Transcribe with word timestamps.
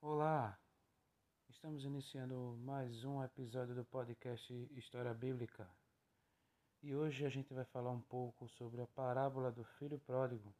Olá, 0.00 0.56
estamos 1.48 1.84
iniciando 1.84 2.56
mais 2.64 3.04
um 3.04 3.20
episódio 3.20 3.74
do 3.74 3.84
podcast 3.84 4.54
História 4.76 5.12
Bíblica 5.12 5.68
e 6.80 6.94
hoje 6.94 7.26
a 7.26 7.28
gente 7.28 7.52
vai 7.52 7.64
falar 7.64 7.90
um 7.90 8.00
pouco 8.02 8.48
sobre 8.48 8.80
a 8.80 8.86
parábola 8.86 9.50
do 9.50 9.64
filho 9.64 9.98
pródigo, 9.98 10.54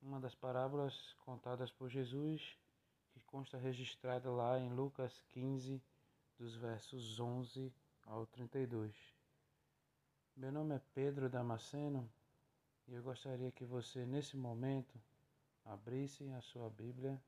uma 0.00 0.20
das 0.20 0.36
parábolas 0.36 1.16
contadas 1.24 1.72
por 1.72 1.88
Jesus 1.88 2.56
que 3.10 3.18
consta 3.22 3.58
registrada 3.58 4.30
lá 4.30 4.56
em 4.56 4.72
Lucas 4.72 5.20
15, 5.30 5.82
dos 6.38 6.54
versos 6.54 7.18
11 7.18 7.74
ao 8.04 8.24
32. 8.24 8.94
Meu 10.36 10.52
nome 10.52 10.76
é 10.76 10.80
Pedro 10.94 11.28
Damasceno 11.28 12.08
e 12.86 12.94
eu 12.94 13.02
gostaria 13.02 13.50
que 13.50 13.64
você, 13.64 14.06
nesse 14.06 14.36
momento, 14.36 14.96
abrisse 15.64 16.30
a 16.30 16.40
sua 16.40 16.70
Bíblia 16.70 17.20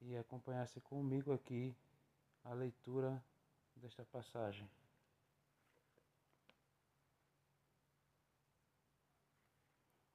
e 0.00 0.16
acompanhasse 0.16 0.80
comigo 0.80 1.32
aqui 1.32 1.76
a 2.44 2.52
leitura 2.52 3.22
desta 3.76 4.04
passagem. 4.04 4.68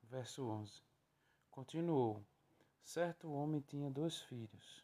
Verso 0.04 0.46
11 0.46 0.82
Continuou: 1.50 2.22
Certo 2.84 3.32
homem 3.32 3.62
tinha 3.62 3.90
dois 3.90 4.20
filhos. 4.22 4.84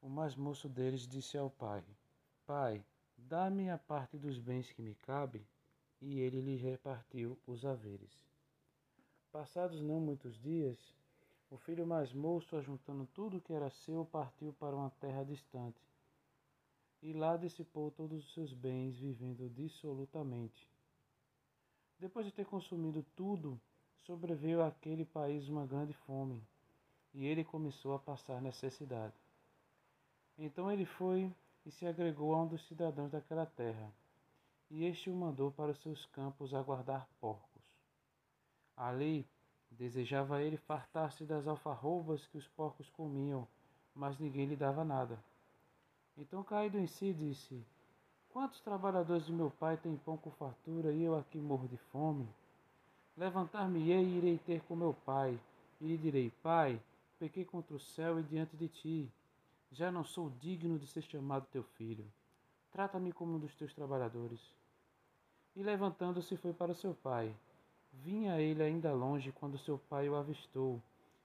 O 0.00 0.08
mais 0.08 0.34
moço 0.34 0.68
deles 0.68 1.06
disse 1.06 1.36
ao 1.36 1.50
pai: 1.50 1.84
Pai, 2.46 2.84
dá-me 3.16 3.70
a 3.70 3.78
parte 3.78 4.16
dos 4.16 4.38
bens 4.38 4.70
que 4.72 4.82
me 4.82 4.94
cabe. 4.94 5.46
E 6.00 6.20
ele 6.20 6.40
lhe 6.40 6.56
repartiu 6.56 7.36
os 7.46 7.64
haveres. 7.64 8.24
Passados 9.32 9.80
não 9.82 10.00
muitos 10.00 10.40
dias, 10.40 10.94
o 11.50 11.56
filho 11.56 11.86
mais 11.86 12.12
moço, 12.12 12.56
ajuntando 12.56 13.08
tudo 13.14 13.40
que 13.40 13.52
era 13.52 13.70
seu, 13.70 14.04
partiu 14.04 14.52
para 14.54 14.76
uma 14.76 14.90
terra 15.00 15.24
distante. 15.24 15.80
E 17.02 17.12
lá 17.12 17.36
dissipou 17.36 17.90
todos 17.90 18.24
os 18.24 18.34
seus 18.34 18.52
bens, 18.52 18.96
vivendo 18.98 19.48
dissolutamente. 19.50 20.68
Depois 21.98 22.26
de 22.26 22.32
ter 22.32 22.44
consumido 22.44 23.04
tudo, 23.16 23.58
sobreveio 24.04 24.62
àquele 24.62 25.04
país 25.04 25.48
uma 25.48 25.66
grande 25.66 25.92
fome, 25.92 26.42
e 27.14 27.26
ele 27.26 27.44
começou 27.44 27.94
a 27.94 27.98
passar 27.98 28.42
necessidade. 28.42 29.14
Então 30.36 30.70
ele 30.70 30.84
foi 30.84 31.32
e 31.64 31.70
se 31.70 31.86
agregou 31.86 32.34
a 32.34 32.42
um 32.42 32.46
dos 32.46 32.66
cidadãos 32.66 33.10
daquela 33.10 33.46
terra, 33.46 33.92
e 34.70 34.84
este 34.84 35.10
o 35.10 35.14
mandou 35.14 35.50
para 35.50 35.72
os 35.72 35.78
seus 35.78 36.04
campos 36.06 36.52
a 36.52 36.62
guardar 36.62 37.08
porcos. 37.20 37.62
Ali 38.76 39.26
Desejava 39.78 40.42
ele 40.42 40.56
fartar-se 40.56 41.24
das 41.24 41.46
alfarrobas 41.46 42.26
que 42.26 42.36
os 42.36 42.48
porcos 42.48 42.90
comiam, 42.90 43.46
mas 43.94 44.18
ninguém 44.18 44.46
lhe 44.46 44.56
dava 44.56 44.84
nada. 44.84 45.16
Então, 46.16 46.42
caído 46.42 46.78
em 46.78 46.86
si, 46.88 47.12
disse: 47.12 47.64
Quantos 48.30 48.60
trabalhadores 48.60 49.26
de 49.26 49.32
meu 49.32 49.50
pai 49.50 49.76
têm 49.76 49.96
pão 49.96 50.16
com 50.16 50.32
fartura 50.32 50.92
e 50.92 51.04
eu 51.04 51.16
aqui 51.16 51.38
morro 51.38 51.68
de 51.68 51.76
fome? 51.76 52.28
Levantar-me-ei 53.16 54.02
e 54.02 54.18
irei 54.18 54.38
ter 54.38 54.62
com 54.62 54.74
meu 54.74 54.94
pai, 55.06 55.38
e 55.80 55.86
lhe 55.86 55.96
direi: 55.96 56.32
Pai, 56.42 56.80
pequei 57.16 57.44
contra 57.44 57.76
o 57.76 57.80
céu 57.80 58.18
e 58.18 58.22
diante 58.24 58.56
de 58.56 58.66
ti. 58.66 59.08
Já 59.70 59.92
não 59.92 60.02
sou 60.02 60.28
digno 60.40 60.76
de 60.76 60.88
ser 60.88 61.02
chamado 61.02 61.46
teu 61.52 61.62
filho. 61.62 62.04
Trata-me 62.72 63.12
como 63.12 63.36
um 63.36 63.38
dos 63.38 63.54
teus 63.54 63.72
trabalhadores. 63.74 64.40
E 65.54 65.62
levantando-se 65.62 66.36
foi 66.36 66.52
para 66.52 66.74
seu 66.74 66.94
pai. 66.94 67.32
Vinha 68.04 68.40
ele 68.40 68.62
ainda 68.62 68.92
longe 68.92 69.32
quando 69.32 69.58
seu 69.58 69.78
pai 69.78 70.08
o 70.08 70.14
avistou, 70.14 70.80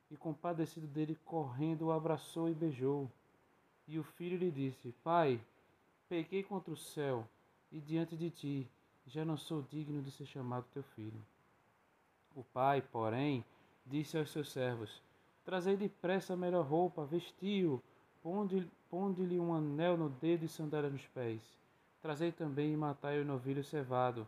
e 0.10 0.18
compadecido 0.18 0.88
dele, 0.88 1.18
correndo, 1.26 1.86
o 1.86 1.92
abraçou 1.92 2.50
e 2.50 2.54
beijou. 2.54 3.10
E 3.88 4.00
o 4.00 4.04
filho 4.04 4.38
lhe 4.38 4.52
disse: 4.52 4.94
Pai, 5.04 5.40
pequei 6.10 6.44
contra 6.44 6.74
o 6.74 6.78
céu 6.78 7.28
e 7.72 7.80
diante 7.80 8.16
de 8.16 8.30
ti, 8.30 8.68
já 9.08 9.26
não 9.26 9.38
sou 9.38 9.62
digno 9.62 10.02
de 10.02 10.12
ser 10.12 10.26
chamado 10.26 10.66
teu 10.74 10.84
filho. 10.84 11.20
O 12.36 12.44
pai, 12.44 12.82
porém, 12.82 13.44
disse 13.86 14.18
aos 14.18 14.32
seus 14.32 14.52
servos: 14.52 15.02
Trazei 15.44 15.76
depressa 15.76 16.34
a 16.34 16.38
melhor 16.38 16.66
roupa, 16.66 17.06
vestiu, 17.06 17.82
ponde-lhe 18.90 19.40
um 19.40 19.54
anel 19.54 19.98
no 19.98 20.10
dedo 20.10 20.46
e 20.46 20.48
sandália 20.48 20.90
nos 20.90 21.06
pés. 21.08 21.42
Trazei 22.02 22.32
também 22.32 22.74
e 22.74 22.78
matai 22.78 23.22
o 23.22 23.26
novilho 23.26 23.64
cevado 23.64 24.28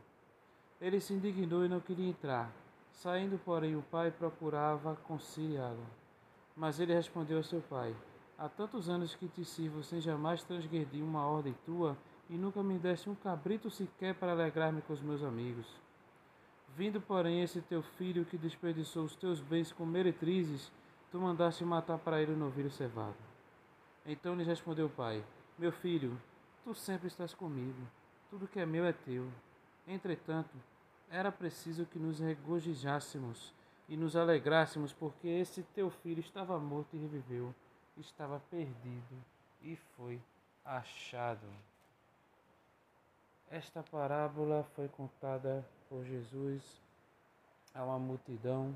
Ele 0.81 0.99
se 0.99 1.13
indignou 1.13 1.63
e 1.63 1.69
não 1.69 1.79
queria 1.79 2.09
entrar. 2.09 2.51
Saindo, 2.91 3.39
porém, 3.45 3.75
o 3.75 3.83
pai 3.83 4.09
procurava 4.09 4.95
conciliá-lo. 5.07 5.85
Mas 6.57 6.79
ele 6.79 6.93
respondeu 6.93 7.37
a 7.37 7.43
seu 7.43 7.61
pai: 7.61 7.95
Há 8.37 8.49
tantos 8.49 8.89
anos 8.89 9.13
que 9.13 9.27
te 9.27 9.45
sirvo 9.45 9.83
sem 9.83 10.01
jamais 10.01 10.43
transgredir 10.43 11.03
uma 11.03 11.25
ordem 11.25 11.55
tua, 11.65 11.95
e 12.27 12.33
nunca 12.35 12.63
me 12.63 12.79
deste 12.79 13.09
um 13.09 13.15
cabrito 13.15 13.69
sequer 13.69 14.15
para 14.15 14.31
alegrar-me 14.31 14.81
com 14.81 14.93
os 14.93 15.01
meus 15.01 15.21
amigos. 15.21 15.67
Vindo, 16.75 16.99
porém, 16.99 17.43
esse 17.43 17.61
teu 17.61 17.83
filho 17.83 18.25
que 18.25 18.37
desperdiçou 18.37 19.03
os 19.03 19.15
teus 19.15 19.39
bens 19.39 19.71
com 19.71 19.85
meretrizes, 19.85 20.71
tu 21.11 21.19
mandaste 21.19 21.63
matar 21.63 21.99
para 21.99 22.21
ele 22.21 22.31
o 22.31 22.37
novilho 22.37 22.71
cevado. 22.71 23.15
Então 24.05 24.35
lhe 24.35 24.43
respondeu 24.43 24.87
o 24.87 24.89
pai: 24.89 25.23
Meu 25.59 25.71
filho, 25.71 26.19
tu 26.63 26.73
sempre 26.73 27.07
estás 27.07 27.35
comigo, 27.35 27.85
tudo 28.31 28.47
que 28.47 28.59
é 28.59 28.65
meu 28.65 28.85
é 28.85 28.93
teu. 28.93 29.27
Entretanto, 29.87 30.55
era 31.11 31.29
preciso 31.29 31.85
que 31.85 31.99
nos 31.99 32.19
regozijássemos 32.19 33.53
e 33.89 33.97
nos 33.97 34.15
alegrássemos, 34.15 34.93
porque 34.93 35.27
esse 35.27 35.61
teu 35.75 35.89
filho 35.89 36.21
estava 36.21 36.57
morto 36.57 36.95
e 36.95 36.99
reviveu, 36.99 37.53
estava 37.97 38.39
perdido 38.49 39.21
e 39.61 39.75
foi 39.97 40.21
achado. 40.63 41.45
Esta 43.49 43.83
parábola 43.83 44.63
foi 44.73 44.87
contada 44.87 45.67
por 45.89 46.05
Jesus 46.05 46.63
a 47.75 47.83
uma 47.83 47.99
multidão 47.99 48.73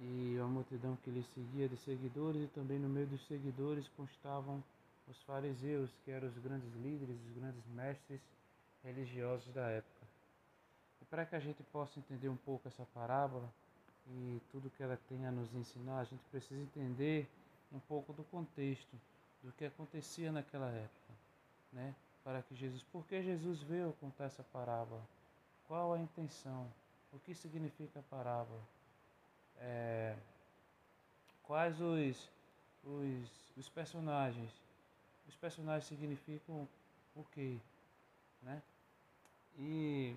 e 0.00 0.36
uma 0.38 0.48
multidão 0.48 0.96
que 1.04 1.10
lhe 1.10 1.22
seguia 1.22 1.68
de 1.68 1.76
seguidores 1.76 2.42
e 2.42 2.46
também 2.48 2.78
no 2.80 2.88
meio 2.88 3.06
dos 3.06 3.24
seguidores 3.28 3.88
constavam 3.96 4.62
os 5.08 5.22
fariseus, 5.22 5.90
que 6.04 6.10
eram 6.10 6.26
os 6.26 6.38
grandes 6.38 6.74
líderes, 6.74 7.16
os 7.28 7.32
grandes 7.36 7.64
mestres 7.68 8.20
religiosos 8.82 9.52
da 9.54 9.68
época. 9.70 9.97
Para 11.10 11.24
que 11.24 11.34
a 11.34 11.40
gente 11.40 11.62
possa 11.64 11.98
entender 11.98 12.28
um 12.28 12.36
pouco 12.36 12.68
essa 12.68 12.84
parábola 12.94 13.48
e 14.08 14.40
tudo 14.50 14.70
que 14.70 14.82
ela 14.82 14.98
tem 15.08 15.26
a 15.26 15.30
nos 15.30 15.54
ensinar, 15.54 16.00
a 16.00 16.04
gente 16.04 16.22
precisa 16.30 16.60
entender 16.60 17.28
um 17.72 17.80
pouco 17.80 18.12
do 18.12 18.24
contexto, 18.24 18.96
do 19.42 19.52
que 19.52 19.64
acontecia 19.64 20.32
naquela 20.32 20.68
época, 20.68 21.14
né? 21.72 21.94
Para 22.24 22.42
que 22.42 22.54
Jesus, 22.54 22.82
por 22.84 23.06
que 23.06 23.22
Jesus 23.22 23.62
veio 23.62 23.92
contar 24.00 24.24
essa 24.24 24.42
parábola? 24.42 25.02
Qual 25.66 25.92
a 25.92 25.98
intenção? 25.98 26.66
O 27.12 27.18
que 27.18 27.34
significa 27.34 28.00
a 28.00 28.02
parábola? 28.02 28.60
É, 29.58 30.16
quais 31.42 31.80
os, 31.80 32.30
os, 32.84 33.56
os 33.56 33.68
personagens? 33.68 34.52
Os 35.26 35.34
personagens 35.36 35.86
significam 35.86 36.68
o 37.14 37.24
que? 37.32 37.60
né? 38.42 38.62
E 39.58 40.16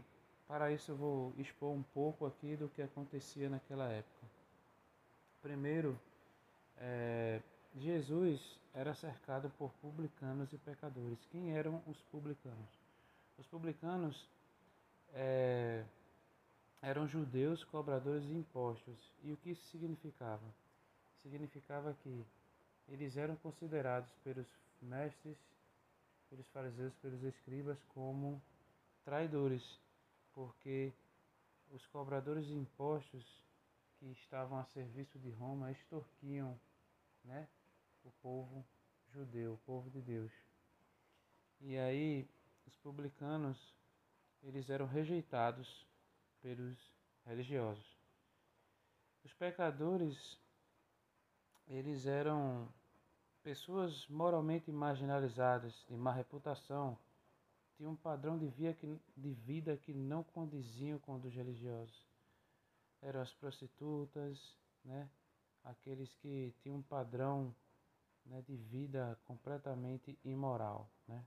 para 0.51 0.69
isso 0.69 0.92
eu 0.92 0.98
vou 0.98 1.33
expor 1.38 1.71
um 1.71 1.81
pouco 1.81 2.25
aqui 2.25 2.57
do 2.57 2.68
que 2.68 2.81
acontecia 2.81 3.50
naquela 3.50 3.88
época. 3.88 4.27
Primeiro, 5.42 5.98
é, 6.77 7.42
Jesus 7.74 8.59
era 8.74 8.94
cercado 8.94 9.50
por 9.57 9.71
publicanos 9.81 10.51
e 10.51 10.57
pecadores. 10.57 11.25
Quem 11.31 11.56
eram 11.56 11.81
os 11.88 12.01
publicanos? 12.12 12.68
Os 13.38 13.48
publicanos 13.48 14.27
é, 15.13 15.86
eram 16.81 17.07
judeus 17.07 17.63
cobradores 17.63 18.27
de 18.27 18.36
impostos. 18.36 18.97
E 19.24 19.31
o 19.31 19.38
que 19.38 19.51
isso 19.51 19.63
significava? 19.69 20.44
Significava 21.24 21.95
que 22.04 22.25
eles 22.89 23.15
eram 23.15 23.38
considerados 23.38 24.12
pelos 24.21 24.47
mestres 24.81 25.38
pelos 26.30 26.47
fariseus, 26.47 26.94
pelos 27.01 27.24
escribas 27.24 27.77
como 27.94 28.42
traidores, 29.06 29.80
porque 30.42 30.92
os 31.70 31.86
cobradores 31.86 32.48
de 32.48 32.56
impostos 32.56 33.24
que 34.00 34.08
estavam 34.08 34.58
a 34.58 34.66
serviço 34.66 35.20
de 35.20 35.30
Roma 35.30 35.72
extorquiam, 35.72 36.60
né, 37.24 37.48
o 38.04 38.10
povo 38.24 38.66
judeu, 39.14 39.54
o 39.54 39.58
povo 39.60 39.88
de 39.92 40.02
Deus. 40.02 40.32
E 41.60 41.78
aí 41.78 42.28
os 42.66 42.76
publicanos 42.78 43.56
eles 44.42 44.68
eram 44.72 44.88
rejeitados 44.88 45.86
pelos 46.42 46.76
religiosos. 47.24 47.86
Os 49.24 49.32
pecadores 49.34 50.40
eles 51.68 52.08
eram 52.08 52.68
pessoas 53.44 54.08
moralmente 54.08 54.72
marginalizadas, 54.72 55.86
de 55.88 55.96
má 55.96 56.12
reputação, 56.12 56.98
tinham 57.81 57.94
um 57.94 57.95
padrão 57.95 58.38
de, 58.38 58.48
via 58.48 58.75
que, 58.75 58.95
de 59.18 59.33
vida 59.33 59.75
que 59.75 59.92
não 59.92 60.24
condiziam 60.24 61.00
com 61.00 61.16
o 61.16 61.19
dos 61.19 61.33
religiosos. 61.33 62.06
Eram 63.01 63.22
as 63.22 63.33
prostitutas, 63.33 64.56
né? 64.86 65.10
aqueles 65.63 66.13
que 66.18 66.54
tinham 66.62 66.78
um 66.78 66.83
padrão 66.83 67.56
né, 68.24 68.39
de 68.44 68.56
vida 68.56 69.19
completamente 69.25 70.16
imoral. 70.24 70.92
Né? 71.07 71.25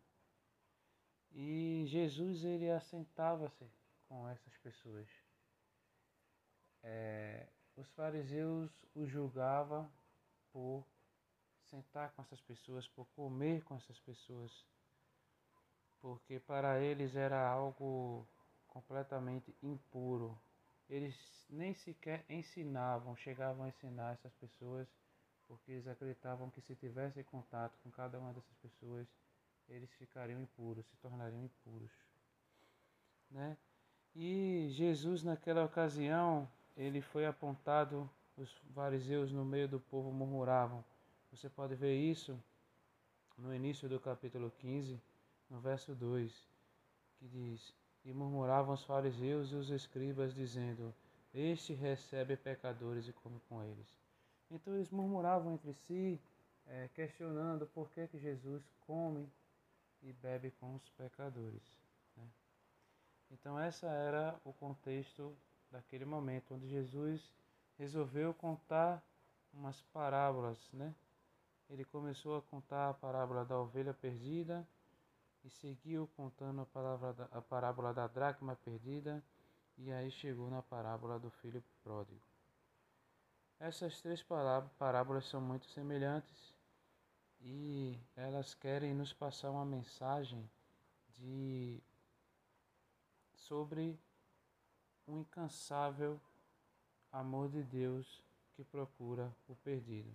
E 1.32 1.86
Jesus 1.88 2.44
ele 2.44 2.70
assentava-se 2.70 3.68
com 4.08 4.28
essas 4.28 4.56
pessoas. 4.58 5.08
É, 6.84 7.48
os 7.74 7.88
fariseus 7.94 8.70
o 8.94 9.04
julgavam 9.06 9.90
por 10.52 10.86
sentar 11.68 12.12
com 12.12 12.22
essas 12.22 12.40
pessoas, 12.42 12.86
por 12.86 13.06
comer 13.16 13.64
com 13.64 13.74
essas 13.74 13.98
pessoas, 13.98 14.64
porque 16.04 16.38
para 16.38 16.82
eles 16.82 17.16
era 17.16 17.48
algo 17.48 18.28
completamente 18.68 19.56
impuro. 19.62 20.38
Eles 20.86 21.16
nem 21.48 21.72
sequer 21.72 22.26
ensinavam, 22.28 23.16
chegavam 23.16 23.64
a 23.64 23.68
ensinar 23.70 24.12
essas 24.12 24.34
pessoas, 24.34 24.86
porque 25.48 25.72
eles 25.72 25.86
acreditavam 25.86 26.50
que 26.50 26.60
se 26.60 26.76
tivessem 26.76 27.24
contato 27.24 27.78
com 27.82 27.90
cada 27.90 28.18
uma 28.18 28.34
dessas 28.34 28.54
pessoas, 28.58 29.08
eles 29.66 29.90
ficariam 29.94 30.42
impuros, 30.42 30.84
se 30.84 30.96
tornariam 30.98 31.42
impuros. 31.42 31.90
Né? 33.30 33.56
E 34.14 34.68
Jesus, 34.72 35.22
naquela 35.22 35.64
ocasião, 35.64 36.46
ele 36.76 37.00
foi 37.00 37.24
apontado, 37.24 38.10
os 38.36 38.52
fariseus 38.74 39.32
no 39.32 39.42
meio 39.42 39.68
do 39.68 39.80
povo 39.80 40.12
murmuravam. 40.12 40.84
Você 41.32 41.48
pode 41.48 41.74
ver 41.74 41.96
isso 41.96 42.38
no 43.38 43.54
início 43.54 43.88
do 43.88 43.98
capítulo 43.98 44.50
15, 44.58 45.00
no 45.50 45.60
verso 45.60 45.94
2, 45.94 46.32
que 47.18 47.28
diz: 47.28 47.74
E 48.04 48.12
murmuravam 48.12 48.74
os 48.74 48.84
fariseus 48.84 49.52
e 49.52 49.54
os 49.54 49.70
escribas, 49.70 50.34
dizendo: 50.34 50.94
Este 51.32 51.72
recebe 51.72 52.36
pecadores 52.36 53.08
e 53.08 53.12
come 53.12 53.40
com 53.48 53.62
eles. 53.62 53.86
Então 54.50 54.74
eles 54.74 54.90
murmuravam 54.90 55.52
entre 55.54 55.72
si, 55.72 56.20
é, 56.66 56.88
questionando 56.94 57.66
por 57.66 57.90
que, 57.90 58.06
que 58.08 58.18
Jesus 58.18 58.62
come 58.86 59.28
e 60.02 60.12
bebe 60.12 60.50
com 60.52 60.74
os 60.74 60.88
pecadores. 60.90 61.62
Né? 62.16 62.28
Então, 63.30 63.58
essa 63.58 63.86
era 63.86 64.38
o 64.44 64.52
contexto 64.52 65.36
daquele 65.70 66.04
momento, 66.04 66.54
onde 66.54 66.68
Jesus 66.68 67.32
resolveu 67.78 68.32
contar 68.34 69.02
umas 69.52 69.80
parábolas. 69.92 70.58
Né? 70.72 70.94
Ele 71.70 71.84
começou 71.84 72.36
a 72.36 72.42
contar 72.42 72.90
a 72.90 72.94
parábola 72.94 73.44
da 73.44 73.58
ovelha 73.58 73.94
perdida 73.94 74.66
e 75.44 75.50
seguiu 75.50 76.08
contando 76.16 76.62
a, 76.62 76.66
palavra 76.66 77.12
da, 77.12 77.24
a 77.26 77.42
parábola 77.42 77.92
da 77.92 78.06
dracma 78.06 78.56
perdida 78.56 79.22
e 79.76 79.92
aí 79.92 80.10
chegou 80.10 80.50
na 80.50 80.62
parábola 80.62 81.18
do 81.18 81.30
filho 81.30 81.62
pródigo. 81.82 82.20
Essas 83.60 84.00
três 84.00 84.24
parábolas 84.78 85.26
são 85.26 85.40
muito 85.40 85.66
semelhantes 85.66 86.54
e 87.40 87.98
elas 88.16 88.54
querem 88.54 88.94
nos 88.94 89.12
passar 89.12 89.50
uma 89.50 89.64
mensagem 89.64 90.48
de 91.18 91.82
sobre 93.36 93.98
um 95.06 95.20
incansável 95.20 96.18
amor 97.12 97.50
de 97.50 97.62
Deus 97.62 98.24
que 98.54 98.64
procura 98.64 99.30
o 99.46 99.54
perdido. 99.56 100.10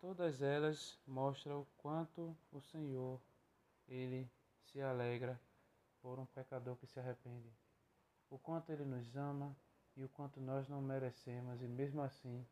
Todas 0.00 0.42
elas 0.42 0.98
mostram 1.06 1.60
o 1.60 1.66
quanto 1.78 2.36
o 2.50 2.60
Senhor 2.60 3.20
ele 3.92 4.30
se 4.64 4.80
alegra 4.80 5.38
por 6.00 6.18
um 6.18 6.26
pecador 6.26 6.76
que 6.76 6.86
se 6.86 6.98
arrepende, 6.98 7.52
o 8.30 8.38
quanto 8.38 8.72
ele 8.72 8.84
nos 8.84 9.14
ama 9.14 9.54
e 9.94 10.02
o 10.02 10.08
quanto 10.08 10.40
nós 10.40 10.68
não 10.68 10.80
merecemos 10.80 11.60
e 11.60 11.68
mesmo 11.68 12.00
assim 12.00 12.46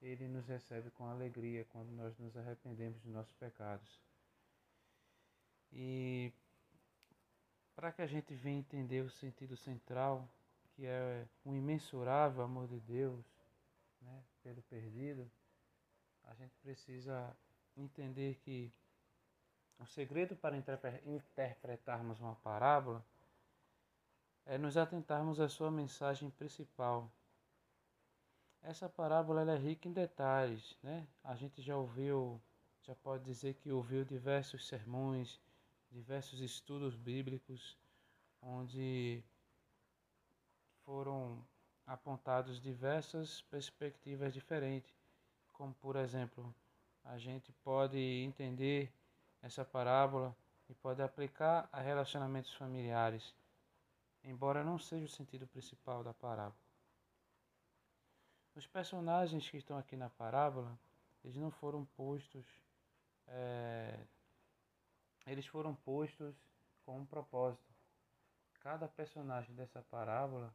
ele 0.00 0.28
nos 0.28 0.46
recebe 0.46 0.90
com 0.90 1.06
alegria 1.06 1.64
quando 1.66 1.90
nós 1.92 2.16
nos 2.18 2.36
arrependemos 2.36 3.00
dos 3.00 3.12
nossos 3.12 3.32
pecados. 3.34 4.00
E 5.72 6.32
para 7.74 7.92
que 7.92 8.02
a 8.02 8.06
gente 8.06 8.34
venha 8.34 8.58
entender 8.58 9.00
o 9.02 9.10
sentido 9.10 9.56
central, 9.56 10.28
que 10.74 10.84
é 10.84 11.26
o 11.44 11.54
imensurável 11.54 12.42
amor 12.42 12.68
de 12.68 12.80
Deus 12.80 13.24
né, 14.02 14.22
pelo 14.42 14.60
perdido, 14.62 15.30
a 16.24 16.34
gente 16.34 16.54
precisa 16.58 17.34
entender 17.76 18.34
que 18.36 18.72
o 19.82 19.86
segredo 19.86 20.36
para 20.36 20.56
interpretarmos 20.56 22.20
uma 22.20 22.36
parábola 22.36 23.04
é 24.46 24.56
nos 24.56 24.76
atentarmos 24.76 25.40
à 25.40 25.48
sua 25.48 25.70
mensagem 25.72 26.30
principal, 26.30 27.10
essa 28.62 28.88
parábola 28.88 29.42
é 29.50 29.56
rica 29.56 29.88
em 29.88 29.92
detalhes, 29.92 30.78
né? 30.82 31.04
A 31.24 31.34
gente 31.34 31.60
já 31.60 31.76
ouviu, 31.76 32.40
já 32.82 32.94
pode 32.94 33.24
dizer 33.24 33.54
que 33.54 33.72
ouviu 33.72 34.04
diversos 34.04 34.68
sermões, 34.68 35.40
diversos 35.90 36.40
estudos 36.40 36.94
bíblicos, 36.94 37.76
onde 38.40 39.22
foram 40.84 41.44
apontados 41.84 42.60
diversas 42.60 43.42
perspectivas 43.42 44.32
diferentes, 44.32 44.94
como 45.52 45.74
por 45.74 45.96
exemplo, 45.96 46.54
a 47.04 47.18
gente 47.18 47.52
pode 47.64 47.98
entender 47.98 48.92
essa 49.42 49.64
parábola 49.64 50.34
e 50.68 50.74
pode 50.74 51.02
aplicar 51.02 51.68
a 51.72 51.80
relacionamentos 51.80 52.54
familiares, 52.54 53.34
embora 54.22 54.62
não 54.62 54.78
seja 54.78 55.04
o 55.04 55.08
sentido 55.08 55.46
principal 55.46 56.04
da 56.04 56.14
parábola. 56.14 56.62
Os 58.54 58.66
personagens 58.66 59.50
que 59.50 59.56
estão 59.56 59.76
aqui 59.76 59.96
na 59.96 60.08
parábola, 60.10 60.78
eles 61.24 61.36
não 61.36 61.50
foram 61.50 61.84
postos, 61.96 62.46
é, 63.26 63.98
eles 65.26 65.46
foram 65.46 65.74
postos 65.74 66.34
com 66.84 66.98
um 66.98 67.06
propósito. 67.06 67.72
Cada 68.60 68.86
personagem 68.86 69.54
dessa 69.54 69.82
parábola 69.82 70.54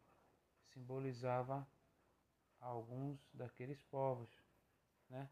simbolizava 0.74 1.68
alguns 2.60 3.20
daqueles 3.34 3.82
povos, 3.84 4.30
né? 5.10 5.30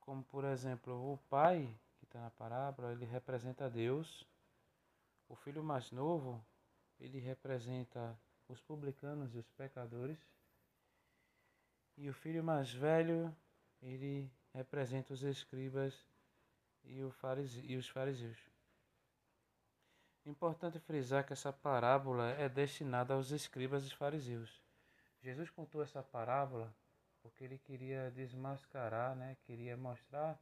Como 0.00 0.24
por 0.24 0.44
exemplo, 0.44 1.12
o 1.12 1.18
pai 1.28 1.78
que 2.02 2.06
está 2.06 2.20
na 2.20 2.30
parábola, 2.30 2.90
ele 2.90 3.04
representa 3.04 3.70
Deus. 3.70 4.26
O 5.28 5.36
filho 5.36 5.62
mais 5.62 5.92
novo, 5.92 6.44
ele 6.98 7.20
representa 7.20 8.18
os 8.48 8.60
publicanos 8.60 9.32
e 9.36 9.38
os 9.38 9.48
pecadores. 9.52 10.18
E 11.96 12.08
o 12.08 12.12
filho 12.12 12.42
mais 12.42 12.72
velho, 12.72 13.34
ele 13.80 14.28
representa 14.52 15.14
os 15.14 15.22
escribas 15.22 15.94
e, 16.82 16.98
e 16.98 17.76
os 17.76 17.88
fariseus. 17.88 18.38
Importante 20.26 20.80
frisar 20.80 21.24
que 21.24 21.32
essa 21.32 21.52
parábola 21.52 22.30
é 22.30 22.48
destinada 22.48 23.14
aos 23.14 23.30
escribas 23.30 23.86
e 23.86 23.94
fariseus. 23.94 24.60
Jesus 25.20 25.50
contou 25.50 25.82
essa 25.84 26.02
parábola 26.02 26.74
porque 27.22 27.44
ele 27.44 27.58
queria 27.58 28.10
desmascarar, 28.10 29.14
né? 29.14 29.36
queria 29.46 29.76
mostrar 29.76 30.36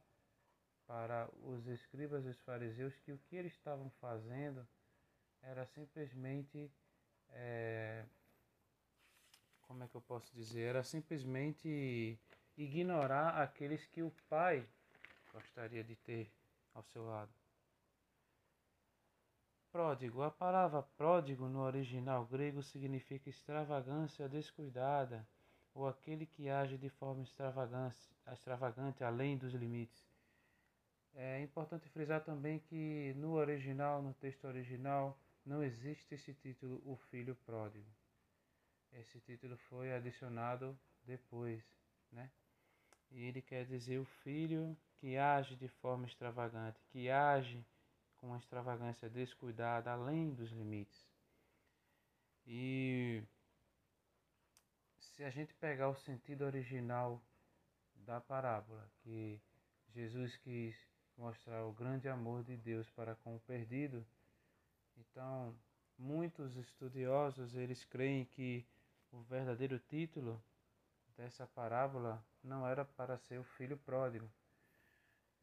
para 0.91 1.29
os 1.43 1.65
escribas 1.67 2.25
e 2.25 2.27
os 2.27 2.39
fariseus 2.41 2.93
que 2.97 3.13
o 3.13 3.17
que 3.17 3.37
eles 3.37 3.53
estavam 3.53 3.89
fazendo 4.01 4.67
era 5.41 5.65
simplesmente 5.65 6.69
é, 7.29 8.03
como 9.61 9.85
é 9.85 9.87
que 9.87 9.95
eu 9.95 10.01
posso 10.01 10.29
dizer? 10.35 10.63
Era 10.63 10.83
simplesmente 10.83 12.19
ignorar 12.57 13.41
aqueles 13.41 13.85
que 13.85 14.03
o 14.03 14.11
pai 14.27 14.67
gostaria 15.31 15.81
de 15.81 15.95
ter 15.95 16.29
ao 16.73 16.83
seu 16.83 17.05
lado. 17.05 17.31
Pródigo. 19.71 20.23
A 20.23 20.29
palavra 20.29 20.83
pródigo 20.83 21.47
no 21.47 21.61
original 21.61 22.25
grego 22.25 22.61
significa 22.61 23.29
extravagância 23.29 24.27
descuidada 24.27 25.25
ou 25.73 25.87
aquele 25.87 26.25
que 26.25 26.49
age 26.49 26.77
de 26.77 26.89
forma 26.89 27.23
extravagante 27.23 29.05
além 29.05 29.37
dos 29.37 29.53
limites. 29.53 30.10
É 31.13 31.41
importante 31.41 31.89
frisar 31.89 32.23
também 32.23 32.59
que 32.59 33.13
no 33.17 33.33
original, 33.33 34.01
no 34.01 34.13
texto 34.13 34.45
original, 34.45 35.17
não 35.45 35.63
existe 35.63 36.15
esse 36.15 36.33
título, 36.33 36.81
o 36.85 36.95
filho 37.09 37.35
pródigo. 37.45 37.89
Esse 38.93 39.19
título 39.21 39.57
foi 39.69 39.93
adicionado 39.93 40.77
depois, 41.03 41.63
né? 42.11 42.29
E 43.09 43.23
ele 43.23 43.41
quer 43.41 43.65
dizer 43.65 43.99
o 43.99 44.05
filho 44.05 44.77
que 44.99 45.17
age 45.17 45.55
de 45.55 45.67
forma 45.67 46.05
extravagante, 46.05 46.79
que 46.91 47.09
age 47.09 47.65
com 48.17 48.27
uma 48.27 48.37
extravagância 48.37 49.09
descuidada, 49.09 49.91
além 49.91 50.33
dos 50.33 50.51
limites. 50.51 51.09
E 52.45 53.23
se 54.99 55.23
a 55.23 55.29
gente 55.29 55.53
pegar 55.55 55.89
o 55.89 55.95
sentido 55.95 56.43
original 56.43 57.21
da 57.95 58.21
parábola, 58.21 58.89
que 59.03 59.41
Jesus 59.89 60.37
quis 60.37 60.90
mostrar 61.21 61.63
o 61.65 61.71
grande 61.71 62.09
amor 62.09 62.43
de 62.43 62.57
Deus 62.57 62.89
para 62.89 63.13
com 63.15 63.35
o 63.35 63.39
perdido, 63.41 64.03
então 64.97 65.55
muitos 65.95 66.57
estudiosos 66.57 67.53
eles 67.53 67.85
creem 67.85 68.25
que 68.25 68.65
o 69.11 69.21
verdadeiro 69.21 69.77
título 69.77 70.41
dessa 71.15 71.45
parábola 71.45 72.25
não 72.43 72.67
era 72.67 72.83
para 72.83 73.19
ser 73.19 73.39
o 73.39 73.43
filho 73.43 73.77
pródigo, 73.77 74.27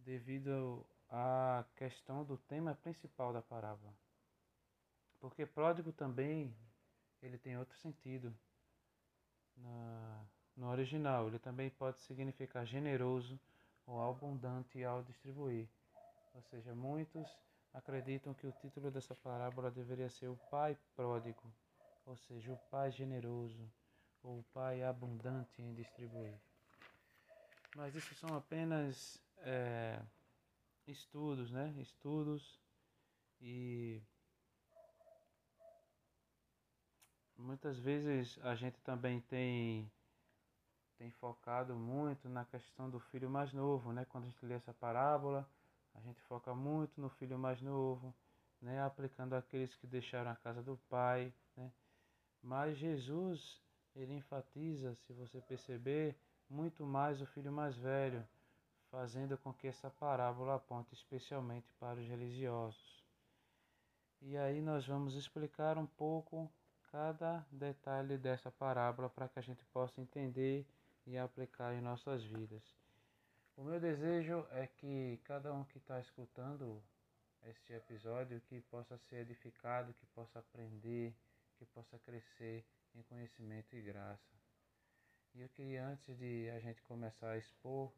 devido 0.00 0.84
à 1.08 1.64
questão 1.76 2.24
do 2.24 2.36
tema 2.36 2.74
principal 2.74 3.32
da 3.32 3.40
parábola. 3.40 3.94
Porque 5.20 5.46
pródigo 5.46 5.92
também 5.92 6.52
ele 7.22 7.38
tem 7.38 7.56
outro 7.56 7.76
sentido 7.76 8.34
na, 9.56 10.24
no 10.56 10.68
original. 10.68 11.28
Ele 11.28 11.38
também 11.38 11.70
pode 11.70 12.00
significar 12.00 12.64
generoso 12.66 13.38
ou 13.88 14.08
abundante 14.08 14.84
ao 14.84 15.02
distribuir. 15.02 15.66
Ou 16.34 16.42
seja, 16.42 16.74
muitos 16.74 17.26
acreditam 17.72 18.34
que 18.34 18.46
o 18.46 18.52
título 18.52 18.90
dessa 18.90 19.14
parábola 19.14 19.70
deveria 19.70 20.10
ser 20.10 20.28
o 20.28 20.36
Pai 20.50 20.76
Pródigo, 20.94 21.52
ou 22.06 22.16
seja, 22.16 22.52
o 22.52 22.58
Pai 22.70 22.92
generoso, 22.92 23.68
ou 24.22 24.40
o 24.40 24.44
Pai 24.52 24.82
abundante 24.82 25.62
em 25.62 25.74
distribuir. 25.74 26.38
Mas 27.74 27.94
isso 27.94 28.14
são 28.14 28.36
apenas 28.36 29.18
é, 29.38 30.00
estudos, 30.86 31.50
né? 31.50 31.74
Estudos 31.78 32.60
e 33.40 34.02
muitas 37.36 37.78
vezes 37.78 38.38
a 38.42 38.54
gente 38.54 38.80
também 38.80 39.20
tem 39.22 39.90
tem 40.98 41.10
focado 41.12 41.76
muito 41.76 42.28
na 42.28 42.44
questão 42.44 42.90
do 42.90 42.98
filho 42.98 43.30
mais 43.30 43.52
novo, 43.52 43.92
né? 43.92 44.04
Quando 44.06 44.24
a 44.24 44.26
gente 44.26 44.44
lê 44.44 44.54
essa 44.54 44.74
parábola, 44.74 45.48
a 45.94 46.00
gente 46.00 46.20
foca 46.22 46.54
muito 46.54 47.00
no 47.00 47.08
filho 47.08 47.38
mais 47.38 47.62
novo, 47.62 48.12
né? 48.60 48.82
Aplicando 48.82 49.34
aqueles 49.34 49.74
que 49.76 49.86
deixaram 49.86 50.32
a 50.32 50.36
casa 50.36 50.60
do 50.60 50.76
pai, 50.88 51.32
né? 51.56 51.72
Mas 52.42 52.76
Jesus, 52.76 53.62
ele 53.94 54.14
enfatiza, 54.14 54.96
se 55.06 55.12
você 55.12 55.40
perceber, 55.40 56.16
muito 56.50 56.84
mais 56.84 57.20
o 57.20 57.26
filho 57.26 57.52
mais 57.52 57.76
velho, 57.76 58.26
fazendo 58.90 59.38
com 59.38 59.52
que 59.52 59.68
essa 59.68 59.90
parábola 59.90 60.56
aponte 60.56 60.94
especialmente 60.94 61.70
para 61.78 62.00
os 62.00 62.08
religiosos. 62.08 63.04
E 64.20 64.36
aí 64.36 64.60
nós 64.60 64.86
vamos 64.86 65.14
explicar 65.14 65.78
um 65.78 65.86
pouco 65.86 66.50
cada 66.90 67.46
detalhe 67.52 68.16
dessa 68.16 68.50
parábola 68.50 69.08
para 69.08 69.28
que 69.28 69.38
a 69.38 69.42
gente 69.42 69.64
possa 69.66 70.00
entender 70.00 70.66
e 71.08 71.16
aplicar 71.16 71.74
em 71.74 71.80
nossas 71.80 72.22
vidas. 72.22 72.62
O 73.56 73.64
meu 73.64 73.80
desejo 73.80 74.46
é 74.50 74.66
que 74.66 75.18
cada 75.24 75.52
um 75.54 75.64
que 75.64 75.78
está 75.78 75.98
escutando 75.98 76.82
este 77.46 77.72
episódio 77.72 78.42
que 78.42 78.60
possa 78.60 78.98
ser 78.98 79.22
edificado, 79.22 79.94
que 79.94 80.06
possa 80.06 80.38
aprender, 80.38 81.14
que 81.56 81.64
possa 81.64 81.98
crescer 82.00 82.62
em 82.94 83.02
conhecimento 83.04 83.74
e 83.74 83.80
graça. 83.80 84.36
E 85.34 85.40
eu 85.40 85.48
queria 85.48 85.86
antes 85.86 86.14
de 86.18 86.50
a 86.50 86.60
gente 86.60 86.82
começar 86.82 87.30
a 87.30 87.38
expor, 87.38 87.90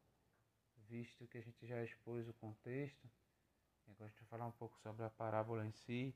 visto 0.87 1.27
que 1.27 1.37
a 1.37 1.41
gente 1.41 1.67
já 1.67 1.83
expôs 1.83 2.29
o 2.29 2.33
contexto, 2.33 3.09
eu 3.87 3.93
gosto 3.95 4.17
de 4.17 4.25
falar 4.25 4.47
um 4.47 4.51
pouco 4.53 4.79
sobre 4.79 5.03
a 5.03 5.09
parábola 5.09 5.65
em 5.65 5.71
si. 5.73 6.15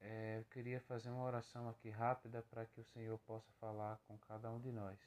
É, 0.00 0.38
eu 0.40 0.44
queria 0.46 0.80
fazer 0.80 1.08
uma 1.08 1.24
oração 1.24 1.68
aqui 1.68 1.88
rápida 1.88 2.42
para 2.42 2.66
que 2.66 2.80
o 2.80 2.84
Senhor 2.84 3.16
possa 3.20 3.52
falar 3.60 3.96
com 4.08 4.18
cada 4.18 4.50
um 4.50 4.60
de 4.60 4.72
nós. 4.72 4.98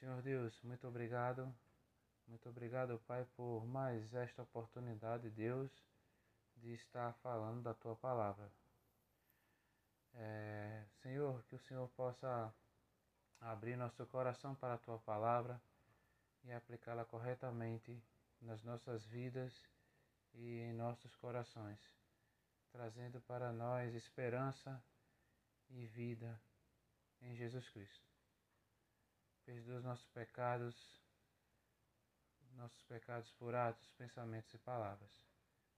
Senhor 0.00 0.20
Deus, 0.22 0.60
muito 0.62 0.88
obrigado. 0.88 1.54
Muito 2.26 2.48
obrigado, 2.48 2.98
Pai, 3.06 3.24
por 3.36 3.64
mais 3.66 4.12
esta 4.14 4.42
oportunidade, 4.42 5.30
Deus, 5.30 5.70
de 6.56 6.72
estar 6.74 7.12
falando 7.22 7.62
da 7.62 7.74
tua 7.74 7.94
palavra. 7.94 8.50
É, 10.14 10.84
Senhor, 11.02 11.42
que 11.44 11.54
o 11.54 11.60
Senhor 11.60 11.88
possa 11.90 12.52
abrir 13.40 13.76
nosso 13.76 14.04
coração 14.06 14.54
para 14.54 14.74
a 14.74 14.78
tua 14.78 14.98
palavra 14.98 15.60
e 16.44 16.52
aplicá-la 16.52 17.04
corretamente 17.04 18.02
nas 18.40 18.64
nossas 18.64 19.04
vidas 19.04 19.52
e 20.34 20.60
em 20.60 20.72
nossos 20.72 21.14
corações 21.16 22.00
trazendo 22.70 23.20
para 23.22 23.52
nós 23.52 23.94
esperança 23.94 24.82
e 25.68 25.86
vida 25.86 26.40
em 27.20 27.34
Jesus 27.34 27.68
Cristo. 27.68 28.09
Perdoa 29.50 29.78
os 29.78 29.84
nossos 29.84 30.06
pecados, 30.10 31.02
nossos 32.52 32.80
pecados 32.84 33.32
por 33.32 33.52
atos, 33.52 33.90
pensamentos 33.98 34.54
e 34.54 34.58
palavras. 34.58 35.10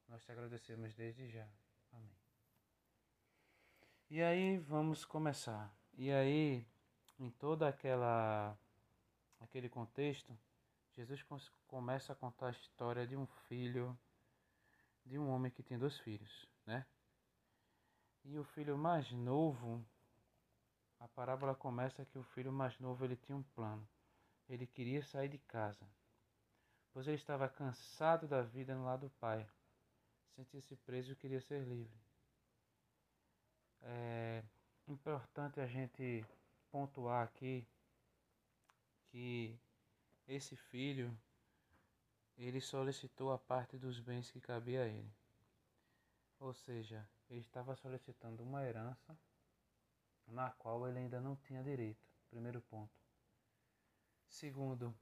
Nós 0.07 0.23
te 0.23 0.31
agradecemos 0.31 0.93
desde 0.93 1.31
já. 1.31 1.49
Amém. 1.91 2.14
E 4.11 4.21
aí 4.21 4.59
vamos 4.59 5.07
começar. 5.07 5.75
E 5.95 6.12
aí, 6.12 6.67
em 7.19 7.31
toda 7.31 7.67
aquela 7.67 8.55
aquele 9.41 9.71
contexto, 9.71 10.38
Jesus 10.95 11.25
começa 11.67 12.12
a 12.12 12.17
contar 12.17 12.49
a 12.49 12.50
história 12.50 13.07
de 13.07 13.17
um 13.17 13.26
filho, 13.49 13.99
de 15.07 15.19
um 15.19 15.31
homem 15.31 15.50
que 15.50 15.62
tem 15.62 15.79
dois 15.79 15.99
filhos 16.00 16.47
né? 16.67 16.87
E 18.25 18.38
o 18.38 18.45
filho 18.45 18.76
mais 18.79 19.11
novo, 19.12 19.85
a 21.03 21.09
parábola 21.09 21.53
começa 21.53 22.05
que 22.05 22.17
o 22.17 22.23
filho 22.23 22.53
mais 22.53 22.79
novo 22.79 23.05
ele 23.05 23.17
tinha 23.17 23.37
um 23.37 23.43
plano. 23.43 23.87
Ele 24.49 24.69
queria 24.69 25.03
sair 25.03 25.29
de 25.29 25.39
casa, 25.39 25.85
pois 26.93 27.09
ele 27.09 27.17
estava 27.17 27.49
cansado 27.49 28.29
da 28.29 28.41
vida 28.41 28.73
no 28.73 28.85
lado 28.85 29.09
do 29.09 29.11
pai. 29.11 29.45
Sentia-se 30.37 30.77
preso 30.77 31.11
e 31.11 31.17
queria 31.17 31.41
ser 31.41 31.65
livre. 31.65 32.01
É 33.81 34.45
importante 34.87 35.61
a 35.61 35.67
gente 35.67 36.25
pontuar 36.71 37.25
aqui 37.25 37.67
que 39.11 39.59
esse 40.29 40.55
filho 40.55 41.13
ele 42.39 42.61
solicitou 42.61 43.33
a 43.33 43.39
parte 43.39 43.77
dos 43.77 43.99
bens 43.99 44.31
que 44.31 44.41
cabia 44.41 44.85
a 44.85 44.87
ele. 44.87 45.13
Ou 46.39 46.55
seja, 46.55 47.05
ele 47.29 47.41
estava 47.41 47.75
solicitando 47.75 48.45
uma 48.45 48.65
herança 48.65 49.19
na 50.26 50.50
qual 50.50 50.87
ele 50.88 50.99
ainda 50.99 51.21
não 51.21 51.37
tinha 51.37 51.62
direito. 51.62 52.07
Primeiro 52.31 52.61
ponto. 52.62 52.93
Segundo, 54.29 54.95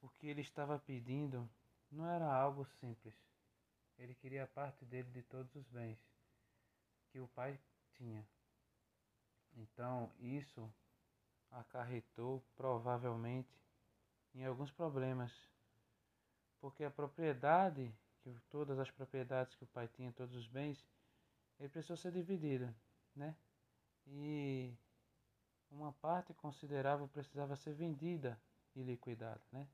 o 0.00 0.08
que 0.08 0.26
ele 0.26 0.40
estava 0.40 0.78
pedindo 0.78 1.48
não 1.90 2.08
era 2.08 2.32
algo 2.32 2.64
simples. 2.80 3.14
Ele 3.98 4.14
queria 4.14 4.44
a 4.44 4.46
parte 4.46 4.84
dele 4.84 5.10
de 5.10 5.22
todos 5.22 5.54
os 5.54 5.66
bens 5.68 5.98
que 7.10 7.20
o 7.20 7.28
pai 7.28 7.58
tinha. 7.94 8.26
Então, 9.54 10.12
isso 10.18 10.70
acarretou 11.50 12.42
provavelmente 12.56 13.58
em 14.34 14.44
alguns 14.44 14.70
problemas, 14.70 15.32
porque 16.60 16.84
a 16.84 16.90
propriedade 16.90 17.94
que 18.20 18.34
todas 18.50 18.78
as 18.78 18.90
propriedades 18.90 19.54
que 19.54 19.64
o 19.64 19.68
pai 19.68 19.88
tinha, 19.88 20.12
todos 20.12 20.34
os 20.34 20.48
bens, 20.48 20.84
ele 21.60 21.68
precisou 21.68 21.96
ser 21.96 22.12
dividido, 22.12 22.74
né? 23.16 23.34
E 24.06 24.72
uma 25.70 25.92
parte 25.94 26.32
considerável 26.34 27.08
precisava 27.08 27.56
ser 27.56 27.74
vendida 27.74 28.40
e 28.74 28.82
liquidada, 28.82 29.42
né? 29.50 29.66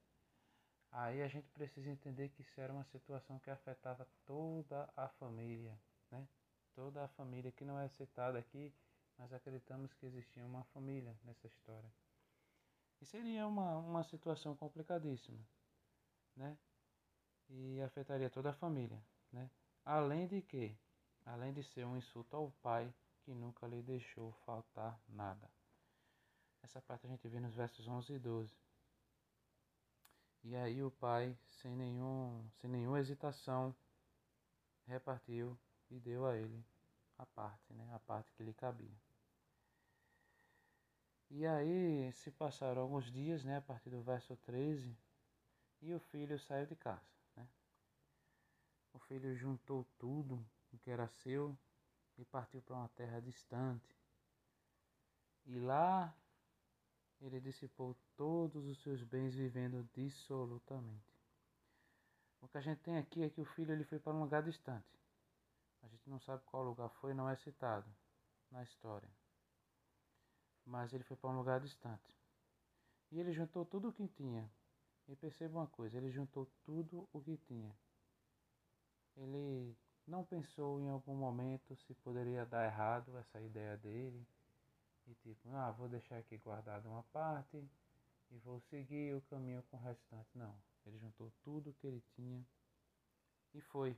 Aí 0.90 1.22
a 1.22 1.28
gente 1.28 1.48
precisa 1.50 1.90
entender 1.90 2.28
que 2.30 2.42
isso 2.42 2.60
era 2.60 2.72
uma 2.72 2.84
situação 2.84 3.38
que 3.38 3.50
afetava 3.50 4.06
toda 4.24 4.88
a 4.96 5.08
família, 5.08 5.78
né? 6.10 6.26
Toda 6.74 7.04
a 7.04 7.08
família 7.08 7.52
que 7.52 7.64
não 7.64 7.78
é 7.78 7.88
citada 7.88 8.38
aqui, 8.38 8.72
mas 9.18 9.32
acreditamos 9.32 9.92
que 9.94 10.06
existia 10.06 10.44
uma 10.46 10.64
família 10.64 11.16
nessa 11.24 11.46
história. 11.46 11.92
E 13.00 13.06
seria 13.06 13.46
uma, 13.46 13.76
uma 13.78 14.04
situação 14.04 14.54
complicadíssima, 14.56 15.38
né? 16.36 16.56
e 17.52 17.80
afetaria 17.82 18.30
toda 18.30 18.50
a 18.50 18.54
família, 18.54 19.02
né? 19.30 19.50
Além 19.84 20.26
de 20.26 20.40
que, 20.42 20.76
além 21.24 21.52
de 21.52 21.62
ser 21.62 21.84
um 21.84 21.96
insulto 21.96 22.36
ao 22.36 22.50
pai 22.62 22.92
que 23.24 23.32
nunca 23.34 23.66
lhe 23.66 23.82
deixou 23.82 24.32
faltar 24.44 24.98
nada. 25.08 25.48
Essa 26.62 26.80
parte 26.80 27.06
a 27.06 27.10
gente 27.10 27.28
vê 27.28 27.40
nos 27.40 27.54
versos 27.54 27.86
11 27.86 28.12
e 28.12 28.18
12. 28.18 28.54
E 30.44 30.56
aí 30.56 30.82
o 30.82 30.90
pai, 30.90 31.36
sem, 31.48 31.74
nenhum, 31.74 32.44
sem 32.60 32.68
nenhuma 32.68 33.00
hesitação, 33.00 33.74
repartiu 34.86 35.56
e 35.90 35.98
deu 36.00 36.26
a 36.26 36.36
ele 36.36 36.64
a 37.18 37.26
parte, 37.26 37.72
né? 37.72 37.88
A 37.94 37.98
parte 38.00 38.32
que 38.32 38.42
lhe 38.42 38.52
cabia. 38.52 38.96
E 41.30 41.46
aí 41.46 42.12
se 42.12 42.30
passaram 42.30 42.82
alguns 42.82 43.10
dias, 43.10 43.42
né, 43.42 43.56
a 43.56 43.62
partir 43.62 43.88
do 43.88 44.02
verso 44.02 44.36
13, 44.36 44.94
e 45.80 45.94
o 45.94 45.98
filho 45.98 46.38
saiu 46.38 46.66
de 46.66 46.76
casa. 46.76 47.00
Né? 47.34 47.46
O 48.92 48.98
filho 48.98 49.34
juntou 49.34 49.86
tudo 49.98 50.44
o 50.72 50.78
que 50.78 50.90
era 50.90 51.08
seu 51.08 51.56
e 52.18 52.24
partiu 52.24 52.62
para 52.62 52.76
uma 52.76 52.88
terra 52.90 53.20
distante. 53.20 53.96
E 55.46 55.58
lá 55.58 56.14
ele 57.20 57.40
dissipou 57.40 57.96
todos 58.16 58.66
os 58.66 58.82
seus 58.82 59.02
bens 59.02 59.34
vivendo 59.34 59.88
dissolutamente. 59.94 61.12
O 62.40 62.48
que 62.48 62.58
a 62.58 62.60
gente 62.60 62.80
tem 62.80 62.98
aqui 62.98 63.22
é 63.22 63.30
que 63.30 63.40
o 63.40 63.44
filho 63.44 63.72
ele 63.72 63.84
foi 63.84 63.98
para 63.98 64.12
um 64.12 64.20
lugar 64.20 64.42
distante. 64.42 65.00
A 65.82 65.88
gente 65.88 66.08
não 66.08 66.20
sabe 66.20 66.42
qual 66.46 66.62
lugar 66.64 66.88
foi, 66.88 67.14
não 67.14 67.28
é 67.28 67.36
citado 67.36 67.88
na 68.50 68.62
história 68.62 69.08
mas 70.64 70.92
ele 70.92 71.04
foi 71.04 71.16
para 71.16 71.30
um 71.30 71.36
lugar 71.36 71.60
distante. 71.60 72.16
E 73.10 73.18
ele 73.18 73.32
juntou 73.32 73.64
tudo 73.64 73.88
o 73.88 73.92
que 73.92 74.08
tinha. 74.08 74.50
E 75.08 75.16
perceba 75.16 75.58
uma 75.58 75.66
coisa, 75.66 75.98
ele 75.98 76.10
juntou 76.10 76.46
tudo 76.64 77.08
o 77.12 77.20
que 77.20 77.36
tinha. 77.36 77.74
Ele 79.16 79.76
não 80.12 80.24
pensou 80.24 80.78
em 80.78 80.90
algum 80.90 81.14
momento 81.14 81.74
se 81.74 81.94
poderia 81.94 82.44
dar 82.44 82.66
errado 82.66 83.16
essa 83.16 83.40
ideia 83.40 83.78
dele. 83.78 84.26
E 85.06 85.14
tipo, 85.14 85.48
ah, 85.54 85.70
vou 85.72 85.88
deixar 85.88 86.18
aqui 86.18 86.36
guardado 86.36 86.86
uma 86.86 87.02
parte 87.04 87.56
e 88.30 88.38
vou 88.40 88.60
seguir 88.60 89.16
o 89.16 89.22
caminho 89.22 89.62
com 89.70 89.78
o 89.78 89.80
restante. 89.80 90.28
Não, 90.34 90.54
ele 90.84 90.98
juntou 90.98 91.32
tudo 91.42 91.70
o 91.70 91.74
que 91.74 91.86
ele 91.86 92.02
tinha 92.14 92.44
e 93.54 93.60
foi 93.62 93.96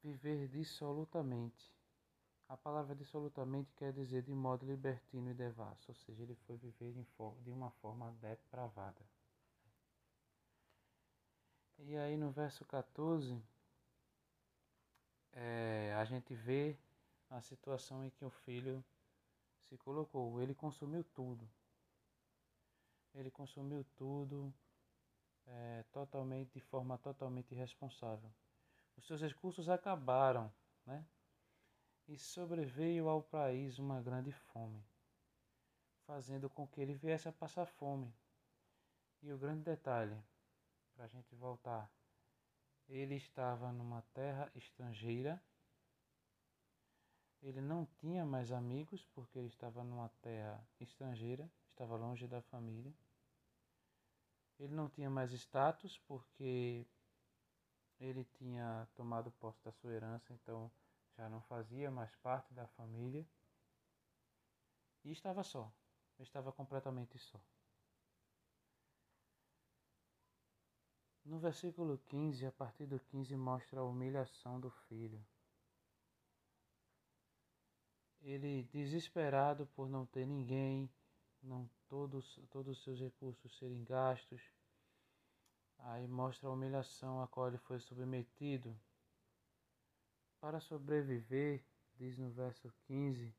viver 0.00 0.46
dissolutamente 0.48 1.72
a 2.48 2.56
palavra 2.56 2.94
dissolutamente 2.94 3.72
quer 3.74 3.94
dizer 3.94 4.22
de 4.22 4.34
modo 4.34 4.66
libertino 4.66 5.30
e 5.30 5.34
devasso, 5.34 5.90
ou 5.90 5.94
seja, 5.94 6.22
ele 6.22 6.34
foi 6.46 6.58
viver 6.58 6.92
de 7.40 7.50
uma 7.50 7.70
forma 7.70 8.12
depravada. 8.20 9.00
E 11.78 11.96
aí 11.96 12.14
no 12.14 12.30
verso 12.30 12.62
14, 12.66 13.42
é, 15.32 15.94
a 15.96 16.04
gente 16.04 16.34
vê 16.34 16.76
a 17.30 17.40
situação 17.40 18.04
em 18.04 18.10
que 18.10 18.24
o 18.24 18.30
filho 18.30 18.84
se 19.68 19.76
colocou. 19.78 20.40
Ele 20.40 20.54
consumiu 20.54 21.04
tudo. 21.14 21.48
Ele 23.14 23.30
consumiu 23.30 23.84
tudo 23.96 24.52
é, 25.46 25.84
totalmente, 25.92 26.52
de 26.52 26.60
forma 26.60 26.98
totalmente 26.98 27.52
irresponsável. 27.52 28.30
Os 28.96 29.06
seus 29.06 29.20
recursos 29.20 29.68
acabaram, 29.68 30.52
né? 30.86 31.04
e 32.08 32.18
sobreveio 32.18 33.08
ao 33.08 33.22
país 33.22 33.78
uma 33.78 34.00
grande 34.00 34.32
fome, 34.32 34.84
fazendo 36.06 36.50
com 36.50 36.66
que 36.66 36.80
ele 36.80 36.94
viesse 36.94 37.28
a 37.28 37.32
passar 37.32 37.66
fome. 37.66 38.12
E 39.22 39.32
o 39.32 39.38
grande 39.38 39.62
detalhe, 39.62 40.16
para 40.94 41.04
a 41.04 41.08
gente 41.08 41.34
voltar, 41.36 41.90
ele 42.92 43.14
estava 43.14 43.72
numa 43.72 44.02
terra 44.12 44.52
estrangeira, 44.54 45.42
ele 47.42 47.62
não 47.62 47.86
tinha 47.98 48.24
mais 48.24 48.52
amigos 48.52 49.02
porque 49.14 49.38
ele 49.38 49.48
estava 49.48 49.82
numa 49.82 50.10
terra 50.20 50.62
estrangeira, 50.78 51.50
estava 51.70 51.96
longe 51.96 52.28
da 52.28 52.42
família. 52.42 52.92
Ele 54.60 54.74
não 54.74 54.90
tinha 54.90 55.08
mais 55.08 55.32
status 55.32 55.98
porque 56.06 56.86
ele 57.98 58.24
tinha 58.24 58.86
tomado 58.94 59.32
posse 59.32 59.64
da 59.64 59.72
sua 59.72 59.92
herança, 59.92 60.30
então 60.34 60.70
já 61.16 61.30
não 61.30 61.40
fazia 61.40 61.90
mais 61.90 62.14
parte 62.16 62.52
da 62.52 62.66
família 62.68 63.26
e 65.02 65.10
estava 65.10 65.42
só, 65.42 65.72
estava 66.20 66.52
completamente 66.52 67.18
só. 67.18 67.40
No 71.24 71.38
versículo 71.38 71.98
15, 72.06 72.46
a 72.46 72.52
partir 72.52 72.86
do 72.86 72.98
15, 72.98 73.36
mostra 73.36 73.80
a 73.80 73.84
humilhação 73.84 74.58
do 74.58 74.70
filho. 74.88 75.24
Ele, 78.20 78.64
desesperado 78.64 79.66
por 79.68 79.88
não 79.88 80.04
ter 80.06 80.26
ninguém, 80.26 80.90
não 81.42 81.68
todos, 81.88 82.40
todos 82.50 82.78
os 82.78 82.84
seus 82.84 83.00
recursos 83.00 83.56
serem 83.58 83.84
gastos, 83.84 84.40
aí 85.78 86.06
mostra 86.06 86.48
a 86.48 86.52
humilhação 86.52 87.22
a 87.22 87.28
qual 87.28 87.48
ele 87.48 87.58
foi 87.58 87.78
submetido 87.80 88.76
para 90.40 90.58
sobreviver, 90.60 91.64
diz 91.94 92.18
no 92.18 92.30
verso 92.30 92.72
15, 92.86 93.32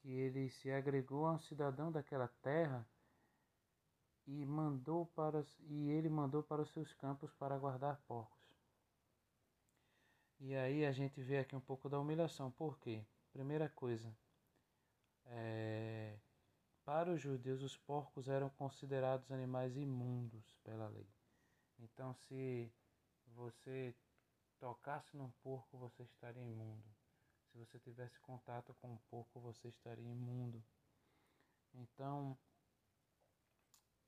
que 0.00 0.10
ele 0.10 0.50
se 0.50 0.70
agregou 0.70 1.26
a 1.26 1.32
um 1.32 1.38
cidadão 1.38 1.90
daquela 1.90 2.28
terra 2.42 2.86
e 4.26 4.44
mandou 4.44 5.06
para 5.06 5.44
e 5.68 5.90
ele 5.90 6.08
mandou 6.08 6.42
para 6.42 6.62
os 6.62 6.70
seus 6.70 6.92
campos 6.94 7.32
para 7.34 7.58
guardar 7.58 8.00
porcos. 8.06 8.36
E 10.40 10.54
aí 10.54 10.84
a 10.84 10.92
gente 10.92 11.22
vê 11.22 11.38
aqui 11.38 11.56
um 11.56 11.60
pouco 11.60 11.88
da 11.88 11.98
humilhação. 11.98 12.50
Por 12.50 12.78
quê? 12.78 13.04
Primeira 13.32 13.68
coisa, 13.68 14.14
é, 15.26 16.18
para 16.84 17.12
os 17.12 17.20
judeus 17.20 17.62
os 17.62 17.76
porcos 17.76 18.28
eram 18.28 18.50
considerados 18.50 19.30
animais 19.30 19.76
imundos 19.76 20.56
pela 20.62 20.88
lei. 20.88 21.08
Então 21.78 22.14
se 22.14 22.72
você 23.28 23.94
tocasse 24.58 25.16
num 25.16 25.30
porco, 25.42 25.78
você 25.78 26.02
estaria 26.02 26.42
imundo. 26.42 26.96
Se 27.50 27.58
você 27.58 27.78
tivesse 27.78 28.18
contato 28.20 28.74
com 28.80 28.92
um 28.92 28.98
porco, 29.10 29.40
você 29.40 29.68
estaria 29.68 30.10
imundo. 30.10 30.62
Então, 31.74 32.36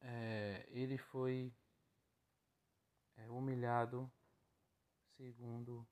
é, 0.01 0.67
ele 0.71 0.99
foi 0.99 1.53
é, 3.17 3.29
humilhado 3.31 4.11
segundo 5.17 5.87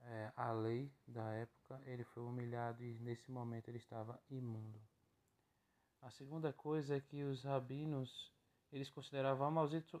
é, 0.00 0.32
a 0.36 0.52
lei 0.52 0.90
da 1.06 1.32
época, 1.32 1.80
ele 1.84 2.04
foi 2.04 2.22
humilhado 2.22 2.82
e 2.82 2.98
nesse 3.00 3.30
momento 3.30 3.68
ele 3.68 3.78
estava 3.78 4.18
imundo. 4.30 4.80
A 6.00 6.10
segunda 6.10 6.52
coisa 6.52 6.96
é 6.96 7.00
que 7.00 7.22
os 7.22 7.42
rabinos 7.42 8.32
eles 8.72 8.90
consideravam 8.90 9.52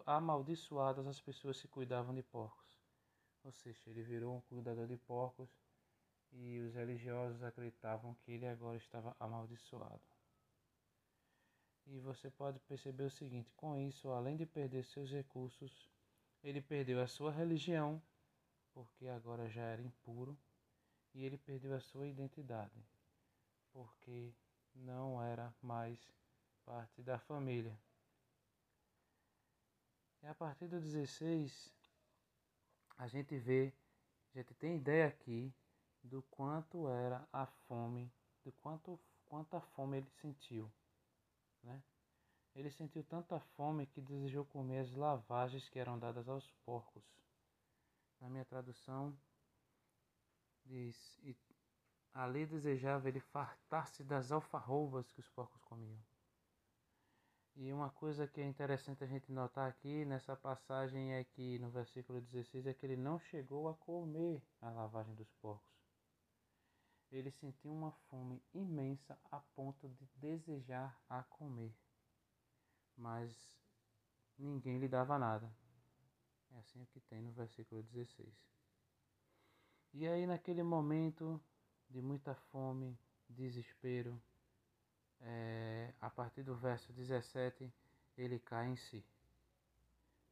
amaldiçoadas 0.04 1.06
as 1.06 1.20
pessoas 1.20 1.60
que 1.60 1.68
cuidavam 1.68 2.14
de 2.14 2.22
porcos. 2.22 2.66
Ou 3.44 3.52
seja, 3.52 3.90
ele 3.90 4.02
virou 4.02 4.36
um 4.36 4.40
cuidador 4.40 4.86
de 4.86 4.96
porcos 4.96 5.48
e 6.32 6.58
os 6.60 6.74
religiosos 6.74 7.42
acreditavam 7.42 8.14
que 8.14 8.32
ele 8.32 8.46
agora 8.46 8.76
estava 8.76 9.16
amaldiçoado. 9.20 10.15
E 11.86 12.00
você 12.00 12.30
pode 12.30 12.58
perceber 12.60 13.04
o 13.04 13.10
seguinte: 13.10 13.52
com 13.56 13.76
isso, 13.76 14.08
além 14.08 14.36
de 14.36 14.44
perder 14.44 14.84
seus 14.84 15.10
recursos, 15.10 15.88
ele 16.42 16.60
perdeu 16.60 17.00
a 17.00 17.06
sua 17.06 17.30
religião, 17.30 18.02
porque 18.72 19.06
agora 19.06 19.48
já 19.48 19.62
era 19.62 19.82
impuro, 19.82 20.36
e 21.14 21.24
ele 21.24 21.38
perdeu 21.38 21.74
a 21.74 21.80
sua 21.80 22.06
identidade, 22.06 22.84
porque 23.72 24.32
não 24.74 25.22
era 25.22 25.54
mais 25.62 25.98
parte 26.64 27.02
da 27.02 27.18
família. 27.18 27.78
E 30.22 30.26
a 30.26 30.34
partir 30.34 30.66
do 30.66 30.80
16, 30.80 31.72
a 32.98 33.06
gente 33.06 33.38
vê, 33.38 33.72
a 34.34 34.38
gente 34.38 34.54
tem 34.54 34.76
ideia 34.76 35.06
aqui 35.06 35.54
do 36.02 36.22
quanto 36.22 36.88
era 36.88 37.26
a 37.32 37.46
fome, 37.46 38.12
do 38.44 38.50
quanto 38.52 38.98
quanta 39.26 39.60
fome 39.60 39.98
ele 39.98 40.10
sentiu, 40.20 40.70
né? 41.66 41.82
Ele 42.54 42.70
sentiu 42.70 43.04
tanta 43.04 43.38
fome 43.38 43.86
que 43.86 44.00
desejou 44.00 44.44
comer 44.46 44.78
as 44.78 44.92
lavagens 44.92 45.68
que 45.68 45.78
eram 45.78 45.98
dadas 45.98 46.28
aos 46.28 46.50
porcos. 46.64 47.04
Na 48.18 48.30
minha 48.30 48.44
tradução 48.46 49.14
diz: 50.64 51.18
e 51.22 51.36
ali 52.14 52.46
desejava 52.46 53.08
ele 53.08 53.20
fartar-se 53.20 54.02
das 54.02 54.32
alfarrobas 54.32 55.12
que 55.12 55.20
os 55.20 55.28
porcos 55.28 55.62
comiam. 55.64 56.00
E 57.54 57.72
uma 57.72 57.90
coisa 57.90 58.26
que 58.26 58.40
é 58.40 58.44
interessante 58.44 59.02
a 59.02 59.06
gente 59.06 59.32
notar 59.32 59.68
aqui 59.68 60.04
nessa 60.04 60.36
passagem 60.36 61.14
é 61.14 61.24
que 61.24 61.58
no 61.58 61.70
versículo 61.70 62.20
16 62.20 62.66
é 62.66 62.74
que 62.74 62.84
ele 62.84 62.96
não 62.96 63.18
chegou 63.18 63.68
a 63.68 63.74
comer 63.74 64.42
a 64.60 64.70
lavagem 64.70 65.14
dos 65.14 65.30
porcos. 65.40 65.75
Ele 67.10 67.30
sentiu 67.30 67.72
uma 67.72 67.92
fome 68.10 68.42
imensa 68.52 69.18
a 69.30 69.40
ponto 69.40 69.88
de 69.88 70.06
desejar 70.16 71.00
a 71.08 71.22
comer. 71.22 71.74
Mas 72.96 73.32
ninguém 74.38 74.78
lhe 74.78 74.88
dava 74.88 75.18
nada. 75.18 75.50
É 76.52 76.58
assim 76.58 76.84
que 76.86 77.00
tem 77.00 77.22
no 77.22 77.32
versículo 77.32 77.82
16. 77.82 78.28
E 79.94 80.06
aí 80.06 80.26
naquele 80.26 80.62
momento 80.62 81.40
de 81.88 82.02
muita 82.02 82.34
fome, 82.34 82.98
desespero, 83.28 84.20
é, 85.20 85.92
a 86.00 86.10
partir 86.10 86.42
do 86.42 86.54
verso 86.54 86.92
17, 86.92 87.72
ele 88.16 88.38
cai 88.38 88.66
em 88.66 88.76
si. 88.76 89.04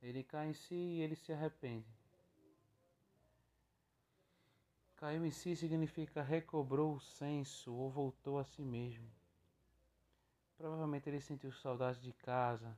Ele 0.03 0.23
cai 0.23 0.51
em 0.51 0.55
si 0.55 0.75
e 0.75 1.01
ele 1.01 1.17
se 1.17 1.33
arrepende. 1.33 1.89
Caiu 5.05 5.27
em 5.27 5.31
si 5.31 5.55
significa 5.55 6.23
recobrou 6.23 6.95
o 6.95 6.99
senso 6.99 7.75
ou 7.75 7.90
voltou 7.90 8.38
a 8.38 8.45
si 8.45 8.62
mesmo. 8.62 9.07
Provavelmente 10.57 11.11
ele 11.11 11.21
sentiu 11.21 11.53
saudade 11.53 12.01
de 12.01 12.11
casa. 12.14 12.75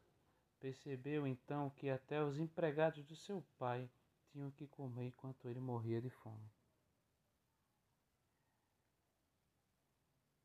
Percebeu 0.59 1.25
então 1.25 1.71
que 1.71 1.89
até 1.89 2.21
os 2.21 2.37
empregados 2.37 3.05
do 3.05 3.15
seu 3.15 3.45
pai 3.57 3.89
tinham 4.33 4.51
que 4.51 4.67
comer 4.67 5.05
enquanto 5.05 5.47
ele 5.47 5.61
morria 5.61 6.01
de 6.01 6.11
fome. 6.11 6.51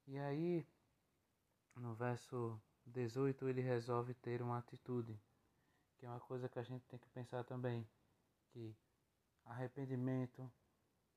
E 0.05 0.19
aí, 0.19 0.67
no 1.75 1.95
verso 1.95 2.61
18, 2.85 3.49
ele 3.49 3.61
resolve 3.61 4.13
ter 4.13 4.43
uma 4.43 4.59
atitude, 4.59 5.19
que 5.97 6.05
é 6.05 6.09
uma 6.09 6.19
coisa 6.19 6.47
que 6.47 6.59
a 6.59 6.63
gente 6.63 6.85
tem 6.85 6.99
que 6.99 7.09
pensar 7.09 7.43
também, 7.43 7.89
que 8.51 8.77
arrependimento 9.43 10.47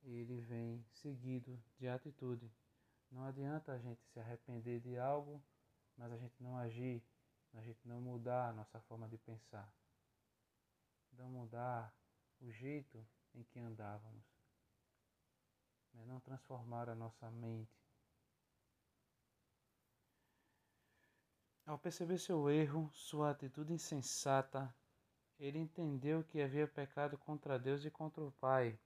ele 0.04 0.40
vem 0.40 0.84
seguido 0.92 1.62
de 1.78 1.88
atitude. 1.88 2.50
Não 3.10 3.24
adianta 3.24 3.72
a 3.72 3.78
gente 3.78 4.02
se 4.06 4.20
arrepender 4.20 4.80
de 4.80 4.98
algo, 4.98 5.42
mas 5.96 6.12
a 6.12 6.16
gente 6.16 6.42
não 6.42 6.56
agir, 6.56 7.02
a 7.54 7.62
gente 7.62 7.86
não 7.86 8.00
mudar 8.00 8.48
a 8.48 8.52
nossa 8.52 8.80
forma 8.80 9.08
de 9.08 9.16
pensar, 9.18 9.72
não 11.12 11.28
mudar 11.30 11.94
o 12.40 12.50
jeito 12.50 13.06
em 13.34 13.42
que 13.44 13.58
andávamos, 13.58 14.24
não 16.06 16.20
transformar 16.20 16.88
a 16.88 16.94
nossa 16.94 17.30
mente. 17.30 17.84
Ao 21.66 21.78
perceber 21.78 22.18
seu 22.18 22.50
erro, 22.50 22.90
sua 22.92 23.30
atitude 23.30 23.72
insensata, 23.72 24.74
ele 25.38 25.58
entendeu 25.58 26.22
que 26.22 26.42
havia 26.42 26.68
pecado 26.68 27.16
contra 27.16 27.58
Deus 27.58 27.84
e 27.84 27.90
contra 27.90 28.22
o 28.22 28.32
Pai. 28.32 28.78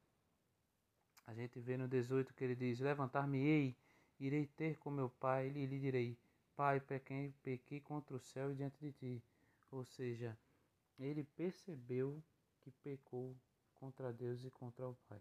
A 1.29 1.35
gente 1.35 1.61
vê 1.61 1.77
no 1.77 1.87
18 1.87 2.33
que 2.33 2.43
ele 2.43 2.57
diz: 2.57 2.81
Levantar-me-ei, 2.81 3.77
irei 4.19 4.47
ter 4.47 4.79
com 4.79 4.91
meu 4.91 5.11
Pai, 5.11 5.49
e 5.49 5.67
lhe 5.67 5.79
direi: 5.79 6.19
Pai, 6.57 6.81
pequei, 6.81 7.35
pequei 7.43 7.81
contra 7.83 8.17
o 8.17 8.19
céu 8.19 8.51
e 8.51 8.55
diante 8.55 8.81
de 8.81 8.93
ti. 8.93 9.23
Ou 9.71 9.85
seja, 9.85 10.39
ele 10.99 11.23
percebeu 11.23 12.25
que 12.63 12.71
pecou 12.71 13.37
contra 13.75 14.11
Deus 14.11 14.43
e 14.43 14.51
contra 14.51 14.89
o 14.89 14.95
Pai. 15.07 15.21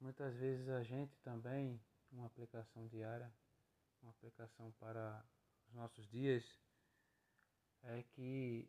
Muitas 0.00 0.34
vezes 0.36 0.70
a 0.70 0.82
gente 0.82 1.14
também, 1.18 1.78
uma 2.10 2.24
aplicação 2.24 2.86
diária, 2.86 3.30
uma 4.02 4.10
aplicação 4.10 4.72
para 4.80 5.22
os 5.66 5.74
nossos 5.74 6.08
dias, 6.08 6.58
é 7.82 8.02
que 8.14 8.66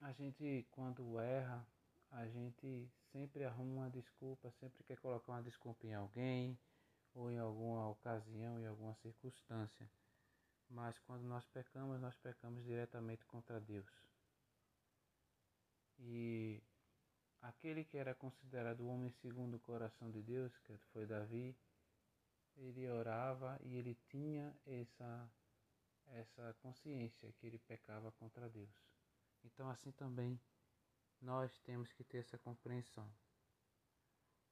a 0.00 0.10
gente, 0.12 0.66
quando 0.70 1.20
erra, 1.20 1.68
a 2.10 2.26
gente 2.26 2.90
sempre 3.16 3.44
arruma 3.44 3.82
uma 3.82 3.90
desculpa, 3.90 4.50
sempre 4.60 4.84
quer 4.84 4.98
colocar 4.98 5.32
uma 5.32 5.42
desculpa 5.42 5.86
em 5.86 5.94
alguém 5.94 6.58
ou 7.14 7.30
em 7.30 7.38
alguma 7.38 7.88
ocasião, 7.88 8.60
em 8.60 8.66
alguma 8.66 8.94
circunstância. 8.96 9.90
Mas 10.68 10.98
quando 11.00 11.22
nós 11.22 11.46
pecamos, 11.46 11.98
nós 11.98 12.14
pecamos 12.18 12.62
diretamente 12.64 13.24
contra 13.24 13.58
Deus. 13.58 13.88
E 15.98 16.62
aquele 17.40 17.84
que 17.84 17.96
era 17.96 18.14
considerado 18.14 18.80
o 18.80 18.88
homem 18.88 19.10
segundo 19.22 19.54
o 19.54 19.60
coração 19.60 20.10
de 20.10 20.20
Deus, 20.20 20.54
que 20.58 20.76
foi 20.92 21.06
Davi, 21.06 21.56
ele 22.58 22.86
orava 22.90 23.58
e 23.62 23.76
ele 23.76 23.94
tinha 24.10 24.54
essa 24.66 25.30
essa 26.08 26.54
consciência 26.62 27.32
que 27.32 27.46
ele 27.46 27.58
pecava 27.58 28.12
contra 28.12 28.48
Deus. 28.48 28.70
Então 29.42 29.68
assim 29.70 29.90
também 29.92 30.38
nós 31.20 31.58
temos 31.60 31.92
que 31.92 32.04
ter 32.04 32.18
essa 32.18 32.38
compreensão 32.38 33.10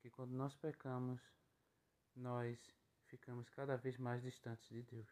que 0.00 0.10
quando 0.10 0.32
nós 0.32 0.54
pecamos, 0.56 1.20
nós 2.14 2.58
ficamos 3.06 3.48
cada 3.50 3.76
vez 3.76 3.96
mais 3.96 4.22
distantes 4.22 4.68
de 4.68 4.82
Deus. 4.82 5.08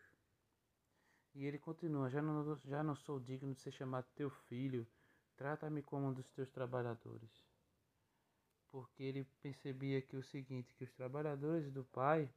E 1.35 1.45
ele 1.45 1.59
continua: 1.59 2.11
já 2.11 2.21
não, 2.21 2.57
já 2.65 2.83
não 2.83 2.95
sou 2.95 3.19
digno 3.19 3.55
de 3.55 3.61
ser 3.61 3.73
chamado 3.73 4.07
teu 4.15 4.31
filho, 4.31 4.87
trata-me 5.37 5.83
como 5.83 6.09
um 6.09 6.13
dos 6.13 6.29
teus 6.31 6.51
trabalhadores 6.51 7.53
porque 8.73 9.03
ele 9.03 9.25
percebia 9.43 10.01
que 10.01 10.17
o 10.17 10.23
seguinte, 10.23 10.75
que 10.75 10.83
os 10.83 10.93
trabalhadores 10.95 11.71
do 11.71 11.85
pai, 11.85 12.33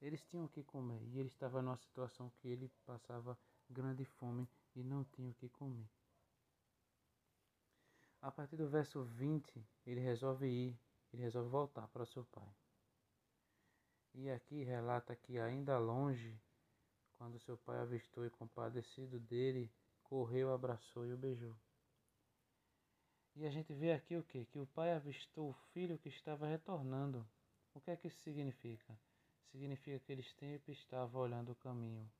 eles 0.00 0.22
tinham 0.22 0.44
o 0.44 0.48
que 0.48 0.62
comer, 0.62 1.02
e 1.08 1.18
ele 1.18 1.28
estava 1.28 1.60
numa 1.60 1.76
situação 1.76 2.30
que 2.36 2.46
ele 2.46 2.70
passava 2.86 3.36
grande 3.68 4.04
fome 4.04 4.48
e 4.76 4.84
não 4.84 5.02
tinha 5.02 5.28
o 5.28 5.34
que 5.34 5.48
comer. 5.48 5.90
A 8.20 8.32
partir 8.32 8.56
do 8.56 8.68
verso 8.68 9.04
20, 9.04 9.64
ele 9.86 10.00
resolve 10.00 10.46
ir, 10.46 10.78
ele 11.12 11.22
resolve 11.22 11.48
voltar 11.48 11.86
para 11.88 12.04
seu 12.04 12.24
pai. 12.24 12.52
E 14.14 14.28
aqui 14.30 14.64
relata 14.64 15.14
que 15.14 15.38
ainda 15.38 15.78
longe, 15.78 16.36
quando 17.16 17.38
seu 17.38 17.56
pai 17.56 17.78
avistou 17.78 18.26
e 18.26 18.30
compadecido 18.30 19.20
dele, 19.20 19.70
correu, 20.02 20.52
abraçou 20.52 21.06
e 21.06 21.12
o 21.12 21.16
beijou. 21.16 21.56
E 23.36 23.46
a 23.46 23.50
gente 23.50 23.72
vê 23.72 23.92
aqui 23.92 24.16
o 24.16 24.24
que? 24.24 24.44
Que 24.46 24.58
o 24.58 24.66
pai 24.66 24.92
avistou 24.92 25.50
o 25.50 25.56
filho 25.72 25.96
que 25.98 26.08
estava 26.08 26.48
retornando. 26.48 27.24
O 27.72 27.80
que 27.80 27.92
é 27.92 27.96
que 27.96 28.08
isso 28.08 28.20
significa? 28.22 28.98
Significa 29.52 30.00
que 30.00 30.10
ele 30.10 30.24
sempre 30.24 30.72
estava 30.72 31.16
olhando 31.16 31.52
o 31.52 31.56
caminho, 31.56 32.10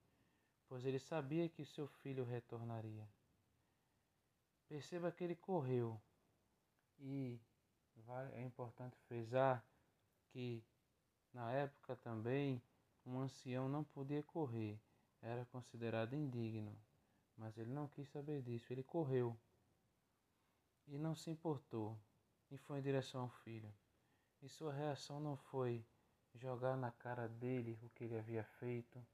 pois 0.68 0.84
ele 0.84 1.00
sabia 1.00 1.48
que 1.48 1.64
seu 1.64 1.88
filho 1.88 2.24
retornaria. 2.24 3.08
Perceba 4.68 5.10
que 5.10 5.24
ele 5.24 5.34
correu. 5.34 6.00
E 7.00 7.40
é 8.34 8.42
importante 8.42 8.96
frisar 9.06 9.64
que 10.28 10.62
na 11.32 11.50
época 11.52 11.96
também 11.96 12.62
um 13.04 13.18
ancião 13.20 13.68
não 13.68 13.82
podia 13.82 14.22
correr, 14.22 14.78
era 15.22 15.44
considerado 15.46 16.14
indigno. 16.14 16.76
Mas 17.36 17.56
ele 17.56 17.72
não 17.72 17.88
quis 17.88 18.08
saber 18.10 18.42
disso, 18.42 18.72
ele 18.72 18.82
correu 18.82 19.38
e 20.86 20.98
não 20.98 21.14
se 21.14 21.30
importou 21.30 21.98
e 22.50 22.56
foi 22.56 22.78
em 22.78 22.82
direção 22.82 23.22
ao 23.22 23.30
filho. 23.30 23.72
E 24.42 24.48
sua 24.48 24.72
reação 24.72 25.20
não 25.20 25.36
foi 25.36 25.84
jogar 26.34 26.76
na 26.76 26.90
cara 26.90 27.28
dele 27.28 27.78
o 27.82 27.90
que 27.90 28.04
ele 28.04 28.18
havia 28.18 28.44
feito, 28.44 29.04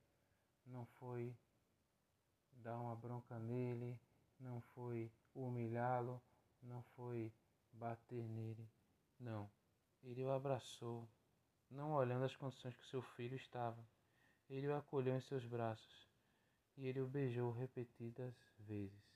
não 0.66 0.84
foi 0.86 1.36
dar 2.52 2.78
uma 2.78 2.94
bronca 2.94 3.38
nele, 3.38 3.98
não 4.38 4.60
foi 4.60 5.10
humilhá-lo, 5.34 6.22
não 6.62 6.82
foi 6.96 7.32
bater 7.72 8.28
nele. 8.28 8.68
Não. 9.18 9.50
Ele 10.02 10.24
o 10.24 10.30
abraçou, 10.30 11.08
não 11.70 11.92
olhando 11.92 12.24
as 12.24 12.36
condições 12.36 12.76
que 12.76 12.86
seu 12.86 13.02
filho 13.02 13.36
estava. 13.36 13.84
Ele 14.48 14.68
o 14.68 14.76
acolheu 14.76 15.16
em 15.16 15.20
seus 15.20 15.44
braços 15.46 16.08
e 16.76 16.86
ele 16.86 17.00
o 17.00 17.06
beijou 17.06 17.52
repetidas 17.52 18.34
vezes. 18.58 19.14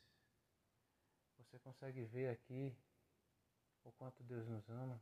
Você 1.37 1.59
consegue 1.59 2.05
ver 2.05 2.31
aqui 2.31 2.77
o 3.85 3.93
quanto 3.93 4.23
Deus 4.23 4.47
nos 4.47 4.69
ama? 4.69 5.01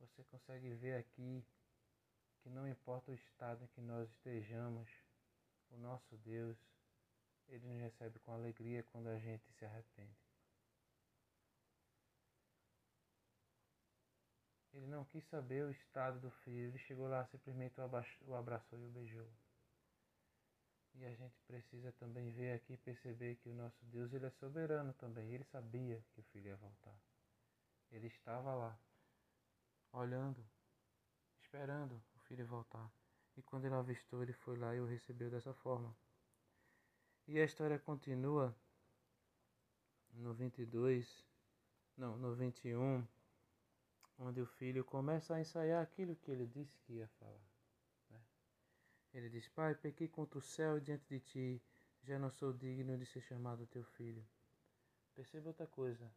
Você 0.00 0.24
consegue 0.24 0.74
ver 0.74 0.96
aqui 0.96 1.44
que 2.40 2.50
não 2.50 2.68
importa 2.68 3.12
o 3.12 3.14
estado 3.14 3.64
em 3.64 3.68
que 3.68 3.80
nós 3.80 4.10
estejamos, 4.10 4.90
o 5.70 5.76
nosso 5.76 6.16
Deus, 6.18 6.58
Ele 7.48 7.66
nos 7.66 7.80
recebe 7.80 8.18
com 8.20 8.32
alegria 8.32 8.82
quando 8.84 9.08
a 9.08 9.18
gente 9.18 9.50
se 9.52 9.64
arrepende. 9.64 10.16
Ele 14.72 14.86
não 14.86 15.04
quis 15.04 15.22
saber 15.26 15.64
o 15.64 15.70
estado 15.70 16.18
do 16.18 16.30
filho, 16.30 16.68
ele 16.68 16.78
chegou 16.78 17.06
lá, 17.06 17.26
simplesmente 17.26 17.78
o 18.22 18.34
abraçou 18.34 18.78
e 18.78 18.86
o 18.86 18.90
beijou. 18.90 19.28
E 20.94 21.04
a 21.04 21.14
gente 21.14 21.38
precisa 21.46 21.92
também 21.92 22.30
ver 22.30 22.52
aqui 22.54 22.76
perceber 22.76 23.36
que 23.36 23.48
o 23.48 23.54
nosso 23.54 23.84
Deus 23.86 24.12
ele 24.12 24.26
é 24.26 24.30
soberano 24.30 24.92
também. 24.94 25.32
Ele 25.32 25.44
sabia 25.44 26.02
que 26.10 26.20
o 26.20 26.24
filho 26.24 26.48
ia 26.48 26.56
voltar. 26.56 26.94
Ele 27.90 28.06
estava 28.06 28.54
lá, 28.54 28.78
olhando, 29.92 30.44
esperando 31.42 32.02
o 32.14 32.18
filho 32.20 32.46
voltar. 32.46 32.90
E 33.36 33.42
quando 33.42 33.64
ele 33.64 33.74
avistou, 33.74 34.22
ele 34.22 34.32
foi 34.32 34.56
lá 34.58 34.74
e 34.74 34.80
o 34.80 34.86
recebeu 34.86 35.30
dessa 35.30 35.54
forma. 35.54 35.94
E 37.26 37.40
a 37.40 37.44
história 37.44 37.78
continua 37.78 38.54
no 40.12 40.34
22, 40.34 41.24
não, 41.96 42.16
no 42.16 42.34
21, 42.34 43.06
onde 44.18 44.40
o 44.40 44.46
filho 44.46 44.84
começa 44.84 45.34
a 45.34 45.40
ensaiar 45.40 45.82
aquilo 45.82 46.16
que 46.16 46.30
ele 46.30 46.46
disse 46.46 46.78
que 46.80 46.94
ia 46.94 47.08
falar. 47.18 47.52
Ele 49.14 49.28
diz: 49.28 49.46
Pai, 49.48 49.74
pequei 49.74 50.08
contra 50.08 50.38
o 50.38 50.42
céu 50.42 50.78
e 50.78 50.80
diante 50.80 51.04
de 51.06 51.20
ti, 51.20 51.62
já 52.02 52.18
não 52.18 52.30
sou 52.30 52.52
digno 52.52 52.96
de 52.96 53.04
ser 53.04 53.20
chamado 53.20 53.66
teu 53.66 53.84
filho. 53.84 54.24
Perceba 55.14 55.48
outra 55.48 55.66
coisa. 55.66 56.10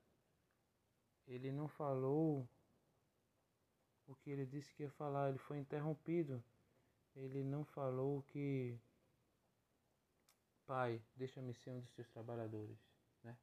Ele 1.28 1.52
não 1.52 1.68
falou 1.68 2.48
o 4.08 4.16
que 4.16 4.30
ele 4.30 4.46
disse 4.46 4.74
que 4.74 4.84
ia 4.84 4.90
falar, 4.92 5.30
ele 5.30 5.38
foi 5.38 5.58
interrompido. 5.58 6.44
Ele 7.16 7.44
não 7.44 7.66
falou 7.66 8.22
que 8.24 8.80
Pai, 10.66 11.02
deixa-me 11.16 11.54
ser 11.54 11.70
um 11.70 11.80
dos 11.80 11.92
teus 11.92 12.10
trabalhadores. 12.10 12.78
Né? 13.24 13.38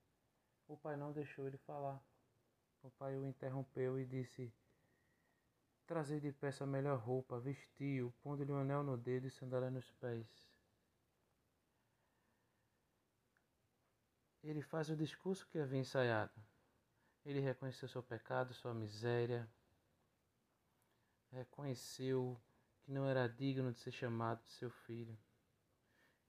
O 0.67 0.77
pai 0.77 0.97
não 0.97 1.13
deixou 1.13 1.47
ele 1.47 1.59
falar. 1.59 2.03
O 2.83 2.91
pai 2.91 3.17
o 3.17 3.27
interrompeu 3.27 3.99
e 3.99 4.05
disse: 4.05 4.53
Trazei 5.87 6.19
de 6.19 6.33
peça 6.33 6.65
a 6.65 6.67
melhor 6.67 6.99
roupa, 6.99 7.39
vestiu, 7.39 8.13
pondo-lhe 8.23 8.51
um 8.51 8.57
anel 8.57 8.83
no 8.83 8.97
dedo 8.97 9.27
e 9.27 9.31
sandália 9.31 9.71
nos 9.71 9.89
pés. 9.93 10.27
Ele 14.43 14.61
faz 14.61 14.91
o 14.91 14.97
discurso 14.97 15.47
que 15.47 15.59
havia 15.59 15.79
ensaiado. 15.79 16.35
Ele 17.25 17.39
reconheceu 17.39 17.89
seu 17.89 18.03
pecado, 18.03 18.53
sua 18.53 18.75
miséria. 18.75 19.49
Reconheceu 21.31 22.41
que 22.81 22.91
não 22.91 23.07
era 23.07 23.29
digno 23.29 23.73
de 23.73 23.79
ser 23.79 23.93
chamado 23.93 24.43
de 24.43 24.51
seu 24.51 24.71
filho. 24.71 25.17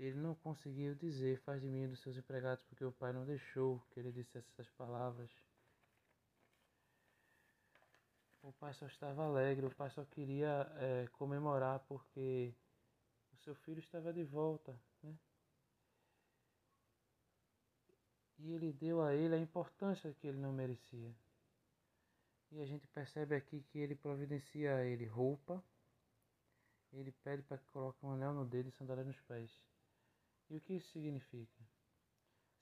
Ele 0.03 0.19
não 0.19 0.35
conseguiu 0.35 0.93
dizer, 0.95 1.39
faz 1.39 1.61
de 1.61 1.67
mim 1.69 1.87
dos 1.87 2.01
seus 2.01 2.17
empregados, 2.17 2.61
porque 2.65 2.83
o 2.83 2.91
pai 2.91 3.13
não 3.13 3.25
deixou 3.25 3.79
que 3.89 4.01
ele 4.01 4.11
dissesse 4.11 4.49
essas 4.51 4.69
palavras. 4.71 5.31
O 8.41 8.51
pai 8.51 8.73
só 8.73 8.85
estava 8.85 9.23
alegre, 9.23 9.65
o 9.65 9.73
pai 9.73 9.89
só 9.91 10.03
queria 10.03 10.69
é, 10.75 11.07
comemorar 11.13 11.79
porque 11.87 12.53
o 13.31 13.37
seu 13.37 13.55
filho 13.55 13.79
estava 13.79 14.11
de 14.11 14.25
volta. 14.25 14.77
Né? 15.01 15.17
E 18.39 18.51
ele 18.51 18.73
deu 18.73 19.01
a 19.01 19.15
ele 19.15 19.35
a 19.35 19.39
importância 19.39 20.13
que 20.15 20.27
ele 20.27 20.37
não 20.37 20.51
merecia. 20.51 21.15
E 22.51 22.59
a 22.59 22.65
gente 22.65 22.85
percebe 22.87 23.35
aqui 23.35 23.61
que 23.61 23.79
ele 23.79 23.95
providencia 23.95 24.75
a 24.75 24.83
ele 24.83 25.05
roupa, 25.05 25.63
ele 26.91 27.13
pede 27.23 27.41
para 27.43 27.57
que 27.57 27.67
coloque 27.67 28.05
um 28.05 28.11
anel 28.11 28.33
no 28.33 28.45
dedo 28.45 28.67
e 28.67 28.71
sandália 28.73 29.05
nos 29.05 29.21
pés. 29.21 29.72
E 30.53 30.57
o 30.57 30.61
que 30.61 30.73
isso 30.73 30.91
significa? 30.91 31.63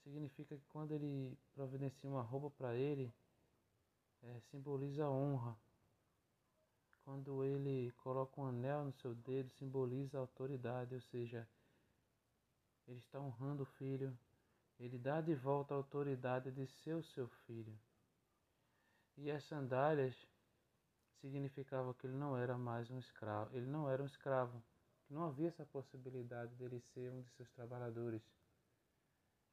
Significa 0.02 0.56
que 0.56 0.66
quando 0.70 0.94
ele 0.94 1.38
providencia 1.54 2.10
uma 2.10 2.22
roupa 2.22 2.50
para 2.50 2.74
ele, 2.74 3.14
é, 4.24 4.40
simboliza 4.50 5.10
honra. 5.10 5.58
Quando 7.04 7.44
ele 7.44 7.92
coloca 7.98 8.40
um 8.40 8.46
anel 8.46 8.86
no 8.86 8.94
seu 8.94 9.14
dedo, 9.14 9.52
simboliza 9.60 10.18
autoridade, 10.18 10.96
ou 10.96 11.02
seja, 11.02 11.46
ele 12.88 13.00
está 13.00 13.20
honrando 13.20 13.64
o 13.64 13.74
filho, 13.78 14.18
ele 14.80 14.98
dá 14.98 15.20
de 15.20 15.36
volta 15.36 15.74
a 15.74 15.78
autoridade 15.78 16.50
de 16.50 16.66
ser 16.68 16.94
o 16.94 17.04
seu 17.04 17.28
filho. 17.46 17.78
E 19.18 19.30
as 19.30 19.44
sandálias 19.44 20.16
significava 21.20 21.94
que 21.94 22.08
ele 22.08 22.16
não 22.16 22.38
era 22.38 22.58
mais 22.58 22.90
um 22.90 23.00
escravo, 23.00 23.54
ele 23.54 23.68
não 23.68 23.90
era 23.90 24.02
um 24.02 24.06
escravo, 24.06 24.64
não 25.12 25.26
havia 25.26 25.50
essa 25.50 25.66
possibilidade 25.66 26.56
dele 26.56 26.80
ser 26.94 27.12
um 27.12 27.22
de 27.22 27.30
seus 27.32 27.52
trabalhadores, 27.52 28.24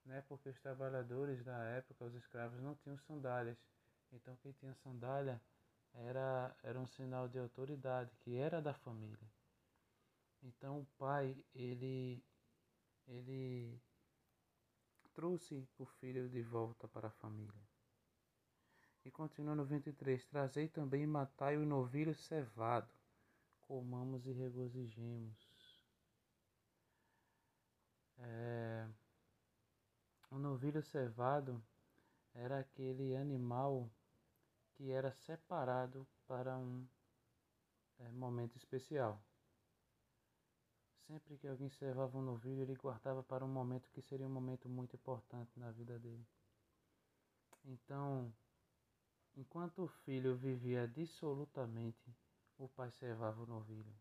né? 0.05 0.23
Porque 0.29 0.49
os 0.49 0.61
trabalhadores 0.61 1.45
da 1.45 1.59
época, 1.65 2.05
os 2.05 2.15
escravos 2.15 2.61
não 2.61 2.75
tinham 2.77 2.97
sandálias. 2.99 3.59
Então 4.13 4.37
quem 4.37 4.53
tinha 4.53 4.75
sandália 4.77 5.41
era 5.93 6.57
era 6.63 6.79
um 6.79 6.87
sinal 6.87 7.29
de 7.29 7.39
autoridade, 7.39 8.17
que 8.21 8.37
era 8.37 8.63
da 8.63 8.73
família. 8.73 9.29
Então 10.43 10.81
o 10.81 10.87
pai, 10.97 11.37
ele 11.55 12.25
ele 13.09 13.81
trouxe 15.13 15.67
o 15.77 15.85
filho 15.85 16.29
de 16.29 16.43
volta 16.43 16.87
para 16.87 17.09
a 17.09 17.19
família. 17.23 17.69
E 19.05 19.11
continua 19.11 19.55
no 19.57 19.65
23: 19.65 20.25
Trazei 20.27 20.69
também 20.69 21.07
matai 21.07 21.57
o 21.57 21.67
novilho 21.67 22.15
cevado, 22.15 22.93
comamos 23.63 24.27
e 24.27 24.33
regozijemos. 24.33 25.48
É, 28.19 28.89
o 30.31 30.39
novilho 30.39 30.83
cevado 30.83 31.63
era 32.35 32.59
aquele 32.59 33.17
animal 33.17 33.91
que 34.75 34.91
era 34.91 35.13
separado 35.13 36.07
para 36.27 36.57
um 36.57 36.87
é, 37.99 38.11
momento 38.11 38.57
especial. 38.57 39.21
Sempre 41.07 41.39
que 41.39 41.49
alguém 41.49 41.71
cevava 41.71 42.19
um 42.19 42.23
novilho, 42.23 42.63
ele 42.63 42.75
guardava 42.75 43.23
para 43.23 43.45
um 43.45 43.49
momento 43.49 43.91
que 43.91 44.03
seria 44.03 44.27
um 44.27 44.31
momento 44.31 44.69
muito 44.69 44.95
importante 44.95 45.59
na 45.59 45.71
vida 45.71 45.99
dele. 45.99 46.27
Então, 47.65 48.33
Enquanto 49.39 49.85
o 49.85 49.89
filho 49.89 50.35
vivia 50.35 50.89
dissolutamente, 50.89 52.13
o 52.59 52.69
pai 52.69 52.91
servava 52.91 53.41
o 53.41 53.47
novilho. 53.47 53.95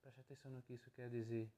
Preste 0.00 0.20
atenção 0.22 0.50
no 0.50 0.62
que 0.62 0.72
isso 0.72 0.90
quer 0.92 1.10
dizer. 1.10 1.52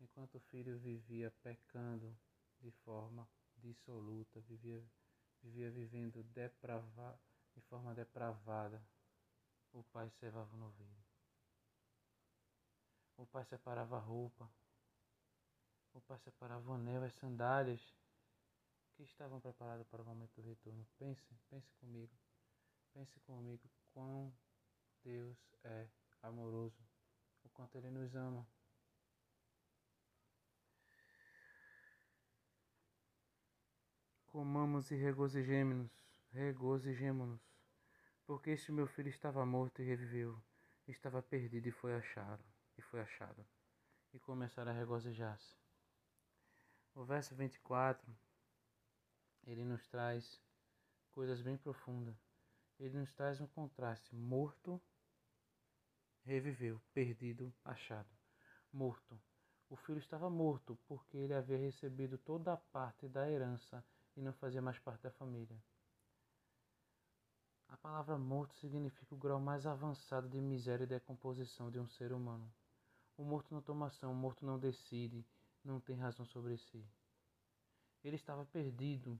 Enquanto 0.00 0.36
o 0.36 0.40
filho 0.40 0.78
vivia 0.78 1.30
pecando 1.42 2.16
de 2.60 2.70
forma 2.70 3.28
dissoluta, 3.56 4.40
vivia, 4.40 4.84
vivia 5.42 5.70
vivendo 5.70 6.22
deprava, 6.24 7.18
de 7.54 7.60
forma 7.62 7.94
depravada, 7.94 8.82
o 9.72 9.82
pai 9.84 10.10
servava 10.10 10.54
o 10.54 10.58
novilho. 10.58 11.04
O 13.16 13.26
pai 13.26 13.44
separava 13.46 13.96
a 13.96 14.00
roupa, 14.00 14.50
o 15.94 16.00
pai 16.02 16.18
separava 16.18 16.70
o 16.70 16.74
anel, 16.74 17.02
as 17.02 17.14
sandálias 17.14 17.80
que 18.92 19.02
estavam 19.02 19.40
preparados 19.40 19.86
para 19.86 20.02
o 20.02 20.04
momento 20.04 20.34
do 20.40 20.48
retorno. 20.48 20.86
Pense, 20.98 21.34
pense 21.48 21.72
comigo. 21.74 22.14
Pense 22.92 23.20
comigo 23.20 23.68
quão 23.92 24.32
Deus 25.02 25.38
é 25.64 25.88
amoroso, 26.22 26.82
o 27.44 27.48
quanto 27.50 27.76
Ele 27.76 27.90
nos 27.90 28.14
ama. 28.14 28.46
Comamos 34.36 34.90
e 34.90 34.96
regozijemos-nos, 34.96 35.90
regozijemos-nos, 36.30 37.40
porque 38.26 38.50
este 38.50 38.70
meu 38.70 38.86
filho 38.86 39.08
estava 39.08 39.46
morto 39.46 39.80
e 39.80 39.86
reviveu, 39.86 40.38
estava 40.86 41.22
perdido 41.22 41.68
e 41.68 41.70
foi 41.70 41.94
achado, 41.94 42.44
e 42.76 42.82
foi 42.82 43.00
achado. 43.00 43.42
E 44.12 44.18
começaram 44.18 44.70
a 44.70 44.74
regozijar-se. 44.74 45.56
O 46.94 47.02
verso 47.02 47.34
24 47.34 48.14
ele 49.46 49.64
nos 49.64 49.88
traz 49.88 50.38
coisas 51.12 51.40
bem 51.40 51.56
profundas. 51.56 52.18
Ele 52.78 52.98
nos 52.98 53.14
traz 53.14 53.40
um 53.40 53.46
contraste: 53.46 54.14
morto, 54.14 54.78
reviveu, 56.26 56.78
perdido, 56.92 57.54
achado. 57.64 58.14
Morto. 58.70 59.18
O 59.70 59.76
filho 59.76 59.98
estava 59.98 60.28
morto 60.28 60.78
porque 60.86 61.16
ele 61.16 61.32
havia 61.32 61.56
recebido 61.56 62.18
toda 62.18 62.52
a 62.52 62.58
parte 62.58 63.08
da 63.08 63.30
herança 63.30 63.82
e 64.16 64.22
não 64.22 64.32
fazia 64.32 64.62
mais 64.62 64.78
parte 64.78 65.02
da 65.02 65.10
família. 65.10 65.56
A 67.68 67.76
palavra 67.76 68.16
morto 68.16 68.54
significa 68.54 69.14
o 69.14 69.18
grau 69.18 69.40
mais 69.40 69.66
avançado 69.66 70.28
de 70.28 70.40
miséria 70.40 70.84
e 70.84 70.86
decomposição 70.86 71.70
de 71.70 71.78
um 71.78 71.86
ser 71.86 72.12
humano. 72.12 72.50
O 73.16 73.24
morto 73.24 73.52
não 73.52 73.60
toma 73.60 73.86
ação, 73.86 74.12
o 74.12 74.14
morto 74.14 74.46
não 74.46 74.58
decide, 74.58 75.26
não 75.64 75.80
tem 75.80 75.96
razão 75.96 76.24
sobre 76.24 76.56
si. 76.56 76.84
Ele 78.04 78.16
estava 78.16 78.44
perdido, 78.46 79.18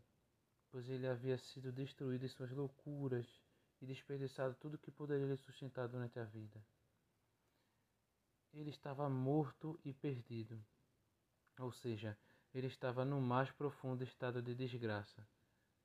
pois 0.70 0.88
ele 0.88 1.06
havia 1.06 1.36
sido 1.38 1.72
destruído 1.72 2.24
em 2.24 2.28
suas 2.28 2.50
loucuras 2.52 3.26
e 3.80 3.86
desperdiçado 3.86 4.54
tudo 4.54 4.78
que 4.78 4.90
poderia 4.90 5.26
lhe 5.26 5.36
sustentar 5.36 5.88
durante 5.88 6.18
a 6.18 6.24
vida. 6.24 6.64
Ele 8.52 8.70
estava 8.70 9.08
morto 9.08 9.78
e 9.84 9.92
perdido, 9.92 10.64
ou 11.58 11.72
seja, 11.72 12.16
ele 12.54 12.66
estava 12.66 13.04
no 13.04 13.20
mais 13.20 13.50
profundo 13.50 14.02
estado 14.02 14.42
de 14.42 14.54
desgraça. 14.54 15.26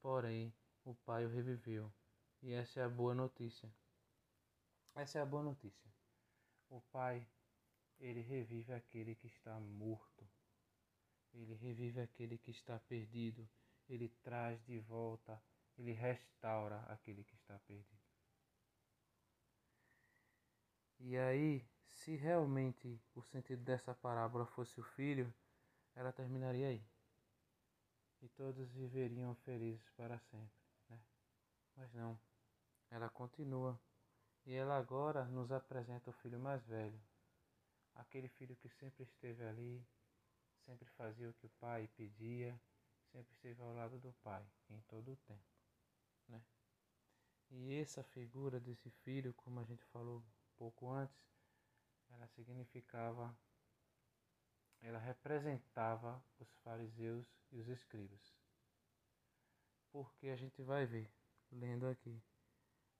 Porém, 0.01 0.53
o 0.83 0.95
Pai 0.95 1.25
o 1.25 1.29
reviveu, 1.29 1.91
e 2.41 2.53
essa 2.53 2.79
é 2.79 2.83
a 2.83 2.89
boa 2.89 3.13
notícia. 3.13 3.71
Essa 4.95 5.19
é 5.19 5.21
a 5.21 5.25
boa 5.25 5.43
notícia. 5.43 5.91
O 6.69 6.81
Pai, 6.81 7.27
ele 7.99 8.21
revive 8.21 8.73
aquele 8.73 9.15
que 9.15 9.27
está 9.27 9.59
morto. 9.59 10.27
Ele 11.33 11.53
revive 11.53 12.01
aquele 12.01 12.37
que 12.37 12.51
está 12.51 12.77
perdido 12.79 13.47
ele 13.93 14.09
traz 14.23 14.63
de 14.65 14.79
volta, 14.79 15.41
ele 15.77 15.91
restaura 15.91 16.79
aquele 16.87 17.23
que 17.23 17.35
está 17.35 17.59
perdido. 17.59 18.01
E 20.99 21.17
aí, 21.17 21.65
se 21.87 22.15
realmente 22.15 23.01
o 23.15 23.21
sentido 23.23 23.63
dessa 23.63 23.93
parábola 23.93 24.45
fosse 24.45 24.79
o 24.79 24.83
filho, 24.83 25.33
ela 25.95 26.11
terminaria 26.11 26.67
aí. 26.67 26.83
E 28.21 28.29
todos 28.29 28.71
viveriam 28.71 29.33
felizes 29.35 29.89
para 29.91 30.19
sempre. 30.19 30.61
Né? 30.89 30.99
Mas 31.75 31.93
não, 31.93 32.19
ela 32.89 33.09
continua. 33.09 33.79
E 34.45 34.53
ela 34.53 34.77
agora 34.77 35.25
nos 35.25 35.51
apresenta 35.51 36.09
o 36.09 36.13
filho 36.13 36.39
mais 36.39 36.63
velho. 36.65 36.99
Aquele 37.95 38.27
filho 38.27 38.55
que 38.55 38.69
sempre 38.69 39.03
esteve 39.03 39.43
ali, 39.45 39.85
sempre 40.65 40.87
fazia 40.89 41.29
o 41.29 41.33
que 41.33 41.45
o 41.45 41.51
pai 41.59 41.87
pedia 41.95 42.59
sempre 43.11 43.33
esteve 43.33 43.61
ao 43.61 43.73
lado 43.73 43.99
do 43.99 44.13
Pai 44.23 44.43
em 44.69 44.79
todo 44.81 45.11
o 45.11 45.15
tempo, 45.17 45.51
né? 46.27 46.41
E 47.49 47.75
essa 47.75 48.01
figura 48.03 48.59
desse 48.59 48.89
filho, 49.03 49.33
como 49.33 49.59
a 49.59 49.63
gente 49.63 49.83
falou 49.85 50.23
pouco 50.55 50.89
antes, 50.89 51.21
ela 52.09 52.25
significava, 52.27 53.35
ela 54.81 54.99
representava 54.99 56.23
os 56.39 56.51
fariseus 56.63 57.27
e 57.51 57.59
os 57.59 57.67
escribas. 57.67 58.35
Porque 59.91 60.27
a 60.29 60.35
gente 60.35 60.61
vai 60.63 60.85
ver, 60.85 61.11
lendo 61.51 61.87
aqui, 61.87 62.21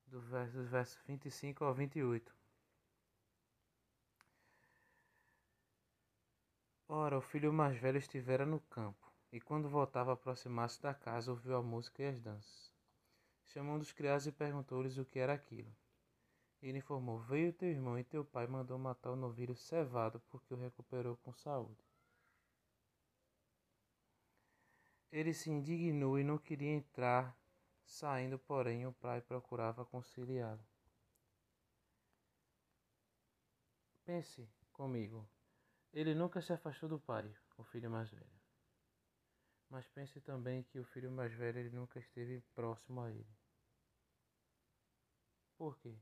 do 0.05 0.19
verso, 0.21 0.57
dos 0.57 0.67
versos 0.67 1.01
25 1.05 1.63
ao 1.63 1.73
28. 1.73 2.35
Ora, 6.87 7.17
o 7.17 7.21
filho 7.21 7.53
mais 7.53 7.77
velho 7.77 7.97
estivera 7.97 8.45
no 8.45 8.59
campo 8.59 9.11
e 9.31 9.39
quando 9.39 9.69
voltava 9.69 10.11
a 10.11 10.13
aproximar-se 10.13 10.81
da 10.81 10.93
casa, 10.93 11.31
ouviu 11.31 11.55
a 11.55 11.63
música 11.63 12.03
e 12.03 12.07
as 12.07 12.19
danças. 12.19 12.71
Chamou 13.45 13.75
um 13.75 13.79
dos 13.79 13.93
criados 13.93 14.27
e 14.27 14.31
perguntou-lhes 14.31 14.97
o 14.97 15.05
que 15.05 15.17
era 15.17 15.33
aquilo. 15.33 15.73
Ele 16.61 16.77
informou: 16.77 17.19
Veio 17.19 17.51
teu 17.51 17.69
irmão 17.69 17.97
e 17.97 18.03
teu 18.03 18.23
pai 18.23 18.45
mandou 18.45 18.77
matar 18.77 19.11
o 19.11 19.15
novilho 19.15 19.55
cevado 19.55 20.19
porque 20.29 20.53
o 20.53 20.57
recuperou 20.57 21.17
com 21.17 21.33
saúde. 21.33 21.83
Ele 25.11 25.33
se 25.33 25.49
indignou 25.49 26.17
e 26.19 26.23
não 26.23 26.37
queria 26.37 26.69
entrar, 26.69 27.35
saindo, 27.83 28.39
porém, 28.39 28.85
o 28.85 28.93
pai 28.93 29.21
procurava 29.21 29.83
conciliá-lo. 29.83 30.63
Pense 34.05 34.47
comigo. 34.71 35.27
Ele 35.91 36.15
nunca 36.15 36.41
se 36.41 36.53
afastou 36.53 36.87
do 36.87 36.99
pai, 36.99 37.35
o 37.57 37.63
filho 37.63 37.89
mais 37.89 38.09
velho. 38.09 38.41
Mas 39.69 39.87
pense 39.89 40.21
também 40.21 40.63
que 40.63 40.79
o 40.79 40.85
filho 40.85 41.11
mais 41.11 41.33
velho 41.33 41.59
ele 41.59 41.69
nunca 41.69 41.99
esteve 41.99 42.41
próximo 42.53 43.01
a 43.01 43.11
ele. 43.11 43.35
Por 45.57 45.77
quê? 45.77 45.97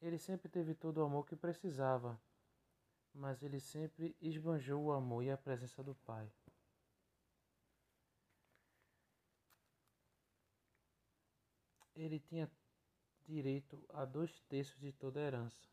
Ele 0.00 0.18
sempre 0.18 0.48
teve 0.48 0.74
todo 0.74 0.98
o 0.98 1.04
amor 1.04 1.26
que 1.26 1.36
precisava, 1.36 2.18
mas 3.12 3.42
ele 3.42 3.60
sempre 3.60 4.16
esbanjou 4.20 4.84
o 4.84 4.92
amor 4.92 5.22
e 5.22 5.30
a 5.30 5.36
presença 5.36 5.82
do 5.82 5.94
pai. 5.94 6.30
Ele 11.94 12.18
tinha 12.18 12.50
direito 13.26 13.84
a 13.90 14.06
dois 14.06 14.40
terços 14.48 14.80
de 14.80 14.90
toda 14.90 15.20
a 15.20 15.22
herança, 15.22 15.68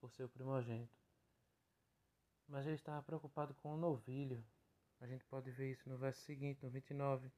por 0.00 0.12
ser 0.12 0.22
o 0.22 0.28
primogênito. 0.28 0.96
Mas 2.46 2.66
ele 2.66 2.76
estava 2.76 3.02
preocupado 3.02 3.52
com 3.54 3.74
o 3.74 3.76
novilho. 3.76 4.44
A 5.00 5.06
gente 5.06 5.24
pode 5.24 5.50
ver 5.50 5.72
isso 5.72 5.88
no 5.88 5.98
verso 5.98 6.20
seguinte, 6.20 6.62
no 6.62 6.70
29. 6.70 7.32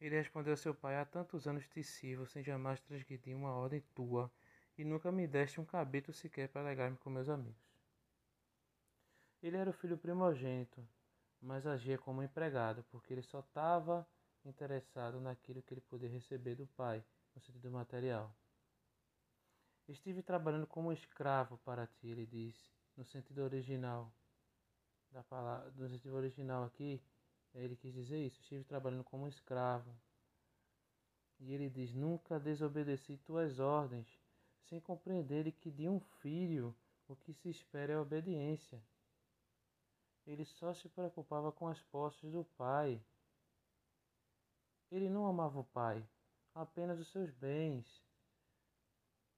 Ele 0.00 0.16
respondeu 0.16 0.54
a 0.54 0.56
seu 0.56 0.74
pai: 0.74 0.96
Há 0.96 1.04
tantos 1.04 1.46
anos 1.46 1.68
te 1.68 1.82
sirvo, 1.82 2.26
sem 2.26 2.42
jamais 2.42 2.80
transgredir 2.80 3.36
uma 3.36 3.52
ordem 3.52 3.80
tua, 3.94 4.32
e 4.78 4.84
nunca 4.84 5.10
me 5.10 5.26
deste 5.26 5.60
um 5.60 5.64
cabrito 5.64 6.12
sequer 6.12 6.48
para 6.48 6.60
alegar-me 6.60 6.96
com 6.98 7.10
meus 7.10 7.28
amigos. 7.28 7.68
Ele 9.42 9.56
era 9.56 9.68
o 9.68 9.72
filho 9.72 9.98
primogênito, 9.98 10.88
mas 11.40 11.66
agia 11.66 11.98
como 11.98 12.22
empregado, 12.22 12.84
porque 12.84 13.12
ele 13.12 13.22
só 13.22 13.40
estava 13.40 14.06
interessado 14.44 15.20
naquilo 15.20 15.62
que 15.62 15.74
ele 15.74 15.80
podia 15.80 16.08
receber 16.08 16.54
do 16.54 16.66
pai 16.68 17.04
no 17.34 17.40
sentido 17.40 17.70
material. 17.70 18.32
Estive 19.88 20.22
trabalhando 20.22 20.66
como 20.66 20.92
escravo 20.92 21.58
para 21.58 21.86
ti, 21.86 22.08
ele 22.08 22.26
disse, 22.26 22.70
no 22.96 23.04
sentido 23.04 23.42
original 23.42 24.12
da 25.10 25.24
palavra, 25.24 25.72
no 25.76 25.88
sentido 25.88 26.14
original 26.14 26.64
aqui, 26.64 27.02
ele 27.54 27.74
quis 27.76 27.94
dizer 27.94 28.24
isso, 28.24 28.40
estive 28.40 28.64
trabalhando 28.64 29.02
como 29.02 29.26
escravo. 29.26 29.90
E 31.40 31.54
ele 31.54 31.70
diz: 31.70 31.94
Nunca 31.94 32.38
desobedeci 32.38 33.16
tuas 33.18 33.58
ordens, 33.58 34.06
sem 34.64 34.80
compreender 34.80 35.50
que 35.52 35.70
de 35.70 35.88
um 35.88 36.00
filho 36.20 36.74
o 37.08 37.16
que 37.16 37.32
se 37.32 37.48
espera 37.48 37.94
é 37.94 37.98
obediência. 37.98 38.82
Ele 40.26 40.44
só 40.44 40.74
se 40.74 40.88
preocupava 40.90 41.50
com 41.50 41.66
as 41.66 41.80
posses 41.84 42.30
do 42.30 42.44
pai. 42.56 43.02
Ele 44.90 45.08
não 45.08 45.26
amava 45.26 45.60
o 45.60 45.64
pai, 45.64 46.06
apenas 46.54 47.00
os 47.00 47.10
seus 47.10 47.30
bens. 47.30 48.04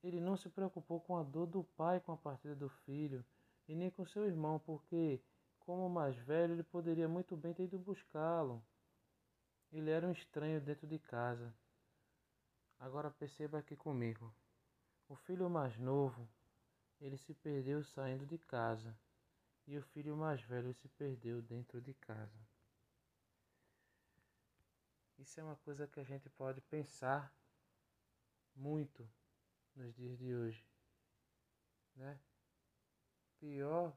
Ele 0.02 0.20
não 0.20 0.36
se 0.36 0.48
preocupou 0.48 1.00
com 1.00 1.16
a 1.16 1.22
dor 1.22 1.46
do 1.46 1.62
pai 1.62 2.00
com 2.00 2.12
a 2.12 2.16
partida 2.16 2.56
do 2.56 2.68
filho, 2.68 3.24
e 3.68 3.74
nem 3.74 3.90
com 3.90 4.04
seu 4.04 4.26
irmão, 4.26 4.58
porque, 4.58 5.22
como 5.60 5.88
mais 5.88 6.16
velho, 6.16 6.54
ele 6.54 6.64
poderia 6.64 7.08
muito 7.08 7.36
bem 7.36 7.54
ter 7.54 7.64
ido 7.64 7.78
buscá-lo. 7.78 8.60
Ele 9.70 9.90
era 9.90 10.06
um 10.06 10.12
estranho 10.12 10.60
dentro 10.60 10.88
de 10.88 10.98
casa. 10.98 11.54
Agora 12.80 13.10
perceba 13.10 13.58
aqui 13.58 13.76
comigo. 13.76 14.34
O 15.10 15.16
filho 15.16 15.50
mais 15.50 15.76
novo, 15.76 16.30
ele 17.00 17.18
se 17.18 17.34
perdeu 17.34 17.82
saindo 17.82 18.24
de 18.24 18.38
casa, 18.38 18.96
e 19.66 19.76
o 19.76 19.82
filho 19.82 20.16
mais 20.16 20.40
velho 20.42 20.72
se 20.72 20.86
perdeu 20.86 21.42
dentro 21.42 21.80
de 21.80 21.92
casa. 21.94 22.38
Isso 25.18 25.40
é 25.40 25.42
uma 25.42 25.56
coisa 25.56 25.88
que 25.88 25.98
a 25.98 26.04
gente 26.04 26.30
pode 26.30 26.60
pensar 26.60 27.34
muito 28.54 29.04
nos 29.74 29.92
dias 29.96 30.16
de 30.16 30.32
hoje, 30.32 30.64
né? 31.96 32.16
Pior 33.40 33.92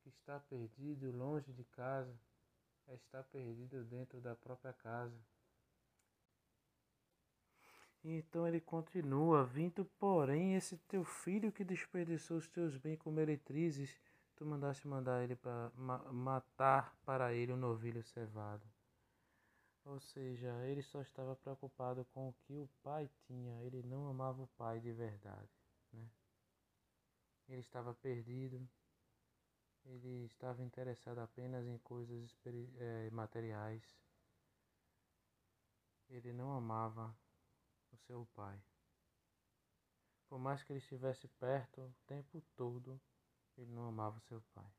que 0.00 0.08
estar 0.08 0.40
perdido 0.40 1.12
longe 1.12 1.52
de 1.52 1.62
casa 1.62 2.18
é 2.88 2.94
estar 2.96 3.22
perdido 3.22 3.84
dentro 3.84 4.20
da 4.20 4.34
própria 4.34 4.72
casa. 4.72 5.16
Então 8.08 8.46
ele 8.46 8.60
continua: 8.60 9.44
Vindo, 9.44 9.84
porém, 9.98 10.54
esse 10.54 10.76
teu 10.78 11.02
filho 11.02 11.50
que 11.50 11.64
desperdiçou 11.64 12.36
os 12.36 12.48
teus 12.48 12.76
bens 12.76 12.98
com 12.98 13.10
meretrizes, 13.10 13.98
tu 14.36 14.46
mandaste 14.46 14.86
mandar 14.86 15.24
ele 15.24 15.34
para 15.34 15.72
ma 15.74 15.98
matar 16.12 16.96
para 17.04 17.34
ele 17.34 17.52
o 17.52 17.56
um 17.56 17.58
novilho 17.58 18.04
cevado. 18.04 18.64
Ou 19.84 19.98
seja, 19.98 20.52
ele 20.66 20.82
só 20.82 21.00
estava 21.00 21.34
preocupado 21.34 22.04
com 22.14 22.28
o 22.28 22.34
que 22.46 22.54
o 22.54 22.68
pai 22.82 23.10
tinha, 23.26 23.60
ele 23.62 23.82
não 23.82 24.08
amava 24.08 24.40
o 24.40 24.48
pai 24.56 24.78
de 24.78 24.92
verdade. 24.92 25.50
Né? 25.92 26.08
Ele 27.48 27.60
estava 27.60 27.92
perdido, 27.94 28.68
ele 29.84 30.26
estava 30.26 30.62
interessado 30.62 31.18
apenas 31.18 31.66
em 31.66 31.78
coisas 31.78 32.36
é, 32.78 33.10
materiais. 33.10 33.82
Ele 36.08 36.32
não 36.32 36.52
amava 36.52 37.14
o 37.92 37.96
seu 37.98 38.26
pai. 38.34 38.60
Por 40.28 40.38
mais 40.38 40.62
que 40.62 40.72
ele 40.72 40.78
estivesse 40.78 41.28
perto 41.28 41.82
o 41.82 41.94
tempo 42.06 42.42
todo, 42.56 43.00
ele 43.56 43.72
não 43.72 43.86
amava 43.86 44.20
seu 44.20 44.40
pai. 44.54 44.70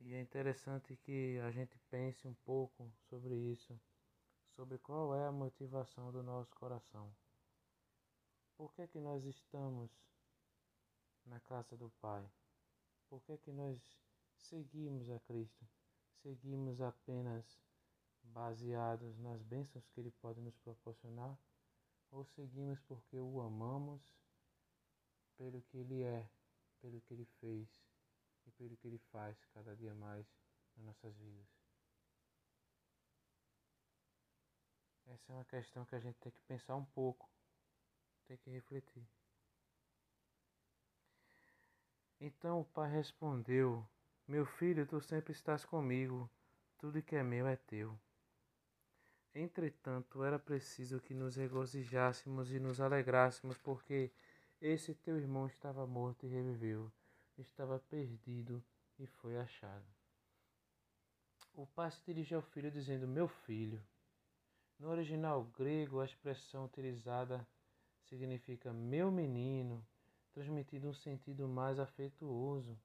E 0.00 0.14
é 0.14 0.20
interessante 0.20 0.96
que 0.96 1.38
a 1.40 1.50
gente 1.50 1.78
pense 1.90 2.26
um 2.26 2.34
pouco 2.44 2.92
sobre 3.08 3.34
isso, 3.34 3.78
sobre 4.54 4.78
qual 4.78 5.14
é 5.14 5.26
a 5.26 5.32
motivação 5.32 6.12
do 6.12 6.22
nosso 6.22 6.54
coração. 6.56 7.12
Por 8.56 8.72
que, 8.74 8.86
que 8.88 9.00
nós 9.00 9.24
estamos 9.24 9.90
na 11.24 11.38
casa 11.40 11.76
do 11.76 11.90
Pai? 12.00 12.28
Por 13.08 13.22
que, 13.22 13.38
que 13.38 13.52
nós 13.52 13.80
seguimos 14.34 15.10
a 15.10 15.18
Cristo? 15.20 15.64
Seguimos 16.22 16.80
apenas 16.80 17.60
baseados 18.28 19.18
nas 19.18 19.42
bênçãos 19.42 19.86
que 19.88 20.00
Ele 20.00 20.10
pode 20.22 20.40
nos 20.40 20.56
proporcionar? 20.58 21.38
Ou 22.10 22.24
seguimos 22.24 22.80
porque 22.80 23.18
o 23.18 23.40
amamos 23.40 24.02
pelo 25.36 25.60
que 25.62 25.78
Ele 25.78 26.02
é, 26.02 26.28
pelo 26.80 27.00
que 27.02 27.14
Ele 27.14 27.26
fez? 27.40 27.68
e 28.48 28.50
pelo 28.52 28.76
que 28.76 28.88
Ele 28.88 28.98
faz 29.12 29.36
cada 29.52 29.76
dia 29.76 29.94
mais 29.94 30.26
nas 30.76 30.86
nossas 30.86 31.14
vidas. 31.16 31.46
Essa 35.06 35.32
é 35.32 35.34
uma 35.34 35.44
questão 35.44 35.84
que 35.84 35.94
a 35.94 36.00
gente 36.00 36.18
tem 36.18 36.32
que 36.32 36.40
pensar 36.42 36.76
um 36.76 36.84
pouco, 36.84 37.28
tem 38.26 38.36
que 38.36 38.50
refletir. 38.50 39.06
Então 42.20 42.60
o 42.60 42.64
pai 42.64 42.90
respondeu: 42.90 43.86
Meu 44.26 44.44
filho, 44.44 44.86
tu 44.86 45.00
sempre 45.00 45.32
estás 45.32 45.64
comigo, 45.64 46.30
tudo 46.78 47.02
que 47.02 47.16
é 47.16 47.22
meu 47.22 47.46
é 47.46 47.56
teu. 47.56 47.98
Entretanto, 49.40 50.24
era 50.24 50.38
preciso 50.38 51.00
que 51.00 51.14
nos 51.14 51.36
regozijássemos 51.36 52.50
e 52.52 52.58
nos 52.58 52.80
alegrássemos, 52.80 53.56
porque 53.58 54.10
esse 54.60 54.94
teu 54.94 55.16
irmão 55.16 55.46
estava 55.46 55.86
morto 55.86 56.26
e 56.26 56.28
reviveu 56.28 56.90
estava 57.40 57.78
perdido 57.78 58.62
e 58.98 59.06
foi 59.06 59.38
achado. 59.38 59.86
O 61.54 61.66
pai 61.66 61.90
se 61.90 62.02
dirigiu 62.04 62.38
ao 62.38 62.42
filho 62.42 62.70
dizendo: 62.70 63.06
Meu 63.06 63.28
filho. 63.28 63.80
No 64.78 64.88
original 64.88 65.44
grego, 65.56 66.00
a 66.00 66.04
expressão 66.04 66.64
utilizada 66.64 67.46
significa 68.04 68.72
meu 68.72 69.10
menino, 69.10 69.84
transmitindo 70.32 70.88
um 70.88 70.94
sentido 70.94 71.48
mais 71.48 71.78
afetuoso. 71.78 72.78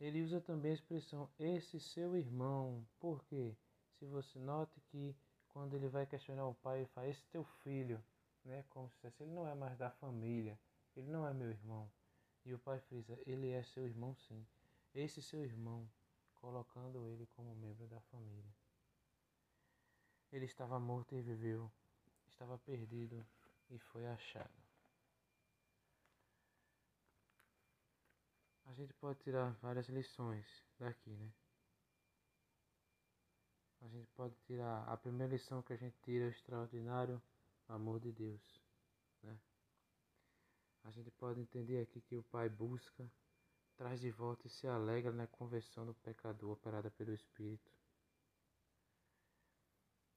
Ele 0.00 0.22
usa 0.22 0.40
também 0.40 0.72
a 0.72 0.74
expressão 0.74 1.28
esse 1.38 1.80
seu 1.80 2.16
irmão, 2.16 2.86
porque 3.00 3.56
se 3.98 4.06
você 4.06 4.38
note 4.38 4.80
que 4.92 5.16
quando 5.56 5.72
ele 5.72 5.88
vai 5.88 6.04
questionar 6.04 6.46
o 6.46 6.54
pai, 6.54 6.80
ele 6.80 6.86
fala 6.88 7.08
esse 7.08 7.24
teu 7.28 7.42
filho, 7.42 7.98
né? 8.44 8.62
Como 8.68 8.90
se 8.90 9.06
ele 9.06 9.30
não 9.30 9.48
é 9.48 9.54
mais 9.54 9.74
da 9.78 9.90
família, 9.90 10.60
ele 10.94 11.08
não 11.08 11.26
é 11.26 11.32
meu 11.32 11.48
irmão. 11.48 11.90
E 12.44 12.52
o 12.52 12.58
pai 12.58 12.78
frisa: 12.78 13.18
Ele 13.24 13.48
é 13.48 13.62
seu 13.62 13.86
irmão, 13.86 14.14
sim. 14.14 14.46
Esse 14.94 15.22
seu 15.22 15.42
irmão, 15.42 15.88
colocando 16.34 17.06
ele 17.06 17.26
como 17.34 17.54
membro 17.54 17.86
da 17.86 17.98
família. 18.02 18.54
Ele 20.30 20.44
estava 20.44 20.78
morto 20.78 21.14
e 21.14 21.22
viveu, 21.22 21.72
estava 22.28 22.58
perdido 22.58 23.26
e 23.70 23.78
foi 23.78 24.06
achado. 24.08 24.62
A 28.66 28.74
gente 28.74 28.92
pode 28.92 29.20
tirar 29.20 29.52
várias 29.62 29.88
lições 29.88 30.44
daqui, 30.78 31.16
né? 31.16 31.32
A 33.86 33.88
gente 33.88 34.10
pode 34.16 34.34
tirar 34.48 34.82
a 34.88 34.96
primeira 34.96 35.32
lição 35.32 35.62
que 35.62 35.72
a 35.72 35.76
gente 35.76 35.96
tira 36.02 36.24
é 36.24 36.26
o 36.26 36.30
extraordinário 36.30 37.22
amor 37.68 38.00
de 38.00 38.10
Deus, 38.10 38.60
né? 39.22 39.38
A 40.82 40.90
gente 40.90 41.08
pode 41.12 41.40
entender 41.40 41.80
aqui 41.80 42.00
que 42.00 42.16
o 42.16 42.22
Pai 42.24 42.48
busca, 42.48 43.08
traz 43.76 44.00
de 44.00 44.10
volta 44.10 44.48
e 44.48 44.50
se 44.50 44.66
alegra 44.66 45.12
na 45.12 45.28
conversão 45.28 45.86
do 45.86 45.94
pecador 45.94 46.50
operada 46.50 46.90
pelo 46.90 47.14
Espírito. 47.14 47.70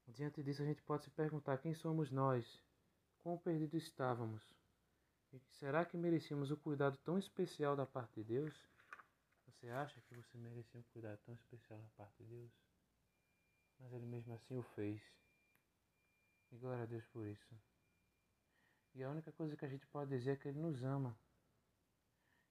Diante 0.08 0.42
disso, 0.42 0.64
a 0.64 0.66
gente 0.66 0.82
pode 0.82 1.04
se 1.04 1.12
perguntar 1.12 1.60
quem 1.60 1.76
somos 1.76 2.10
nós, 2.10 2.60
quão 3.20 3.38
perdidos 3.38 3.84
estávamos, 3.84 4.42
e 5.32 5.38
será 5.60 5.86
que 5.86 5.96
merecíamos 5.96 6.50
o 6.50 6.58
cuidado 6.58 6.98
tão 7.06 7.20
especial 7.20 7.76
da 7.76 7.86
parte 7.86 8.16
de 8.16 8.24
Deus? 8.24 8.68
Você 9.46 9.70
acha 9.70 10.02
que 10.02 10.16
você 10.16 10.40
merecia 10.40 10.80
um 10.80 10.84
cuidado 10.92 11.20
tão 11.24 11.36
especial 11.36 11.80
da 11.80 11.90
parte 11.90 12.24
de 12.24 12.30
Deus? 12.30 12.69
Mas 13.80 13.94
Ele 13.94 14.06
mesmo 14.06 14.34
assim 14.34 14.58
o 14.58 14.64
fez. 14.64 15.02
E 16.52 16.58
glória 16.58 16.84
a 16.84 16.86
Deus 16.86 17.06
por 17.08 17.26
isso. 17.26 17.56
E 18.96 19.04
a 19.04 19.10
única 19.10 19.32
coisa 19.32 19.56
que 19.56 19.66
a 19.66 19.70
gente 19.70 19.86
pode 19.88 20.10
dizer 20.10 20.32
é 20.32 20.36
que 20.36 20.48
Ele 20.48 20.60
nos 20.60 20.84
ama. 20.84 21.18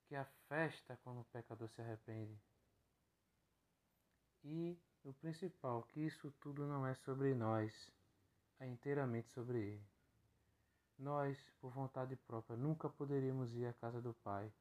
Que 0.07 0.15
a 0.15 0.25
festa 0.49 0.99
quando 1.03 1.21
o 1.21 1.25
pecador 1.25 1.69
se 1.69 1.81
arrepende. 1.81 2.41
E 4.45 4.79
o 5.05 5.13
principal, 5.13 5.83
que 5.83 6.01
isso 6.01 6.31
tudo 6.41 6.67
não 6.67 6.87
é 6.87 6.95
sobre 6.95 7.35
nós, 7.35 7.91
é 8.61 8.67
inteiramente 8.67 9.29
sobre 9.31 9.59
Ele. 9.59 9.87
Nós, 10.99 11.39
por 11.61 11.71
vontade 11.71 12.17
própria, 12.17 12.57
nunca 12.57 12.89
poderíamos 12.89 13.55
ir 13.55 13.67
à 13.67 13.73
casa 13.73 14.01
do 14.01 14.15
Pai 14.15 14.53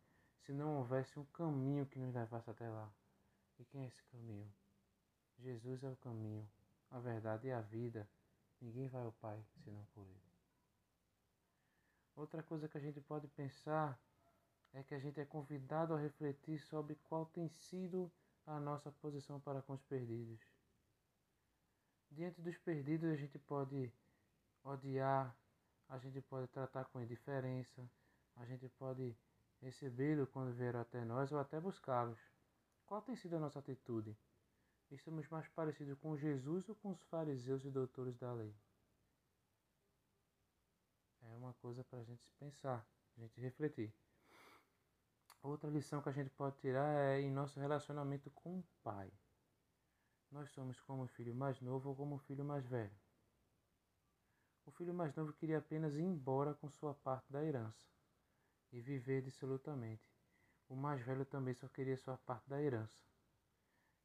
se 0.45 0.53
não 0.53 0.77
houvesse 0.77 1.19
um 1.19 1.25
caminho 1.25 1.85
que 1.85 1.99
nos 1.99 2.13
levasse 2.13 2.49
até 2.49 2.69
lá. 2.69 2.89
E 3.59 3.65
quem 3.65 3.83
é 3.83 3.87
esse 3.87 4.03
caminho? 4.03 4.49
Jesus 5.39 5.83
é 5.83 5.89
o 5.89 5.95
caminho, 5.97 6.47
a 6.91 6.99
verdade 6.99 7.47
e 7.47 7.51
a 7.51 7.61
vida. 7.61 8.07
Ninguém 8.61 8.87
vai 8.87 9.03
ao 9.03 9.11
Pai 9.11 9.43
senão 9.63 9.85
por 9.93 10.03
Ele. 10.03 10.27
Outra 12.15 12.41
coisa 12.41 12.67
que 12.67 12.77
a 12.77 12.81
gente 12.81 12.99
pode 13.01 13.27
pensar 13.27 13.99
é 14.73 14.83
que 14.83 14.95
a 14.95 14.99
gente 14.99 15.19
é 15.19 15.25
convidado 15.25 15.93
a 15.93 15.99
refletir 15.99 16.59
sobre 16.59 16.95
qual 16.95 17.25
tem 17.27 17.47
sido 17.49 18.11
a 18.45 18.59
nossa 18.59 18.91
posição 18.91 19.39
para 19.39 19.61
com 19.61 19.73
os 19.73 19.83
perdidos. 19.83 20.39
Diante 22.09 22.41
dos 22.41 22.57
perdidos, 22.57 23.11
a 23.11 23.15
gente 23.15 23.37
pode 23.37 23.91
odiar, 24.63 25.35
a 25.89 25.97
gente 25.97 26.21
pode 26.21 26.47
tratar 26.47 26.85
com 26.85 27.01
indiferença, 27.01 27.87
a 28.35 28.45
gente 28.45 28.67
pode 28.69 29.15
recebê-lo 29.61 30.27
quando 30.27 30.53
vieram 30.53 30.79
até 30.79 31.03
nós 31.03 31.31
ou 31.31 31.39
até 31.39 31.59
buscá-los. 31.59 32.19
Qual 32.85 33.01
tem 33.01 33.15
sido 33.15 33.35
a 33.35 33.39
nossa 33.39 33.59
atitude? 33.59 34.17
Estamos 34.89 35.27
mais 35.27 35.45
parecidos 35.49 35.99
com 35.99 36.15
Jesus 36.15 36.69
ou 36.69 36.75
com 36.75 36.91
os 36.91 37.01
fariseus 37.03 37.65
e 37.65 37.69
doutores 37.69 38.17
da 38.17 38.31
lei? 38.31 38.55
É 41.23 41.35
uma 41.35 41.53
coisa 41.55 41.83
para 41.83 41.99
a 41.99 42.03
gente 42.03 42.31
pensar, 42.39 42.87
a 43.17 43.19
gente 43.19 43.41
refletir. 43.41 43.93
Outra 45.43 45.69
lição 45.69 46.01
que 46.01 46.07
a 46.07 46.13
gente 46.13 46.29
pode 46.29 46.57
tirar 46.59 46.89
é 47.01 47.19
em 47.19 47.29
nosso 47.29 47.59
relacionamento 47.59 48.31
com 48.31 48.59
o 48.59 48.63
pai. 48.81 49.11
Nós 50.31 50.49
somos 50.51 50.79
como 50.79 51.03
o 51.03 51.07
filho 51.07 51.35
mais 51.35 51.59
novo 51.59 51.89
ou 51.89 51.95
como 51.95 52.15
o 52.15 52.19
filho 52.19 52.45
mais 52.45 52.65
velho. 52.65 52.97
O 54.65 54.71
filho 54.71 54.93
mais 54.93 55.13
novo 55.15 55.33
queria 55.33 55.57
apenas 55.57 55.95
ir 55.95 56.01
embora 56.01 56.53
com 56.53 56.69
sua 56.69 56.93
parte 56.93 57.29
da 57.31 57.43
herança 57.43 57.85
e 58.71 58.79
viver 58.79 59.21
dissolutamente. 59.21 60.09
O 60.69 60.75
mais 60.75 61.01
velho 61.01 61.25
também 61.25 61.53
só 61.53 61.67
queria 61.67 61.97
sua 61.97 62.17
parte 62.17 62.49
da 62.49 62.61
herança. 62.61 63.16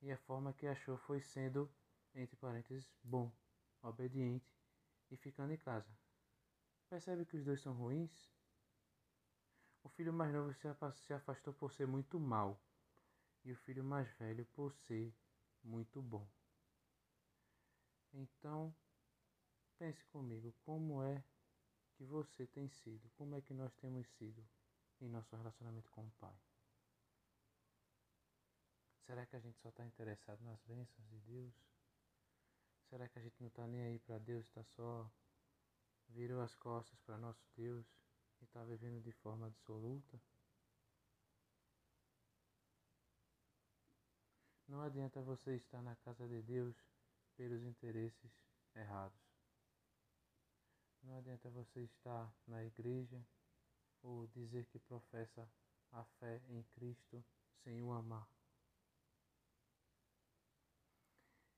E 0.03 0.11
a 0.11 0.19
forma 0.19 0.53
que 0.53 0.67
achou 0.67 0.99
foi 0.99 1.21
sendo, 1.21 1.73
entre 2.13 2.37
parênteses, 2.37 2.93
bom, 3.05 3.33
obediente 3.81 4.53
e 5.11 5.17
ficando 5.17 5.53
em 5.53 5.57
casa. 5.57 5.97
Percebe 6.89 7.25
que 7.25 7.37
os 7.37 7.45
dois 7.45 7.61
são 7.61 7.73
ruins? 7.73 8.29
O 9.85 9.89
filho 9.89 10.13
mais 10.13 10.33
novo 10.35 10.53
se 10.93 11.13
afastou 11.15 11.55
por 11.55 11.73
ser 11.73 11.87
muito 11.87 12.19
mal, 12.19 12.61
e 13.45 13.53
o 13.53 13.57
filho 13.57 13.85
mais 13.85 14.11
velho 14.15 14.45
por 14.47 14.73
ser 14.73 15.15
muito 15.63 16.03
bom. 16.03 16.29
Então, 18.13 18.75
pense 19.79 20.05
comigo, 20.07 20.53
como 20.65 21.03
é 21.03 21.25
que 21.95 22.05
você 22.05 22.47
tem 22.47 22.69
sido? 22.69 23.09
Como 23.11 23.37
é 23.37 23.41
que 23.41 23.55
nós 23.55 23.73
temos 23.77 24.09
sido 24.19 24.45
em 25.01 25.09
nosso 25.09 25.35
relacionamento 25.37 25.91
com 25.91 26.07
o 26.07 26.11
Pai? 26.13 26.37
Será 29.13 29.27
que 29.27 29.37
a 29.37 29.41
gente 29.41 29.61
só 29.61 29.69
está 29.69 29.85
interessado 29.85 30.43
nas 30.43 30.59
bênçãos 30.63 31.07
de 31.11 31.21
Deus? 31.21 31.53
Será 32.89 33.07
que 33.07 33.19
a 33.19 33.23
gente 33.23 33.39
não 33.41 33.49
está 33.49 33.67
nem 33.67 33.83
aí 33.83 33.99
para 33.99 34.17
Deus, 34.17 34.47
está 34.47 34.65
só 34.65 35.07
virou 36.09 36.41
as 36.41 36.55
costas 36.55 36.99
para 37.01 37.19
nosso 37.19 37.47
Deus 37.55 37.85
e 38.41 38.45
está 38.45 38.65
vivendo 38.65 39.03
de 39.03 39.13
forma 39.13 39.49
absoluta? 39.49 40.19
Não 44.67 44.81
adianta 44.81 45.21
você 45.21 45.57
estar 45.57 45.83
na 45.83 45.95
casa 45.97 46.27
de 46.27 46.41
Deus 46.41 46.75
pelos 47.37 47.63
interesses 47.65 48.33
errados. 48.75 49.21
Não 51.03 51.19
adianta 51.19 51.51
você 51.51 51.83
estar 51.83 52.35
na 52.47 52.65
igreja 52.65 53.23
ou 54.03 54.27
dizer 54.29 54.65
que 54.69 54.79
professa 54.79 55.47
a 55.93 56.03
fé 56.03 56.41
em 56.49 56.63
Cristo 56.63 57.23
sem 57.63 57.83
o 57.83 57.93
amar. 57.93 58.27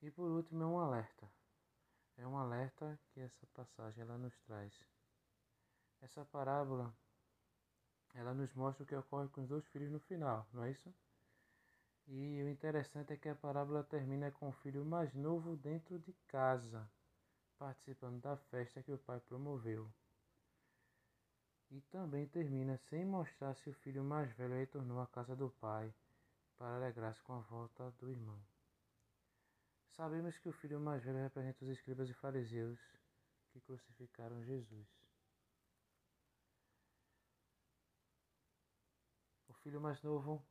E 0.05 0.11
por 0.11 0.29
último 0.29 0.61
é 0.61 0.67
um 0.67 0.77
alerta. 0.77 1.27
É 2.15 2.27
um 2.27 2.37
alerta 2.37 2.99
que 3.09 3.19
essa 3.19 3.47
passagem 3.55 4.03
ela 4.03 4.19
nos 4.19 4.37
traz. 4.41 4.71
Essa 5.99 6.23
parábola 6.25 6.95
ela 8.13 8.31
nos 8.31 8.53
mostra 8.53 8.83
o 8.83 8.85
que 8.85 8.95
ocorre 8.95 9.27
com 9.29 9.41
os 9.41 9.47
dois 9.47 9.65
filhos 9.69 9.89
no 9.89 9.99
final, 10.01 10.47
não 10.53 10.63
é 10.63 10.69
isso? 10.69 10.93
E 12.07 12.43
o 12.43 12.49
interessante 12.49 13.13
é 13.13 13.17
que 13.17 13.29
a 13.29 13.35
parábola 13.35 13.83
termina 13.83 14.29
com 14.29 14.49
o 14.49 14.51
filho 14.51 14.85
mais 14.85 15.11
novo 15.15 15.57
dentro 15.57 15.97
de 15.97 16.13
casa, 16.27 16.87
participando 17.57 18.21
da 18.21 18.37
festa 18.37 18.83
que 18.83 18.91
o 18.91 18.99
pai 18.99 19.19
promoveu. 19.21 19.91
E 21.71 21.81
também 21.81 22.27
termina 22.27 22.77
sem 22.77 23.03
mostrar 23.03 23.55
se 23.55 23.71
o 23.71 23.73
filho 23.73 24.03
mais 24.03 24.31
velho 24.33 24.53
retornou 24.53 25.01
à 25.01 25.07
casa 25.07 25.35
do 25.35 25.49
pai 25.49 25.91
para 26.59 26.75
alegrar-se 26.75 27.23
com 27.23 27.33
a 27.33 27.39
volta 27.39 27.89
do 27.97 28.07
irmão. 28.07 28.39
Sabemos 29.95 30.37
que 30.37 30.49
o 30.49 30.51
filho 30.51 30.77
mais 30.77 31.01
velho 31.05 31.19
representa 31.19 31.63
os 31.63 31.69
escribas 31.69 32.09
e 32.09 32.13
fariseus 32.13 32.77
que 33.51 33.61
crucificaram 33.61 34.43
Jesus. 34.43 34.85
O 39.47 39.53
filho 39.53 39.79
mais 39.79 40.01
novo 40.03 40.45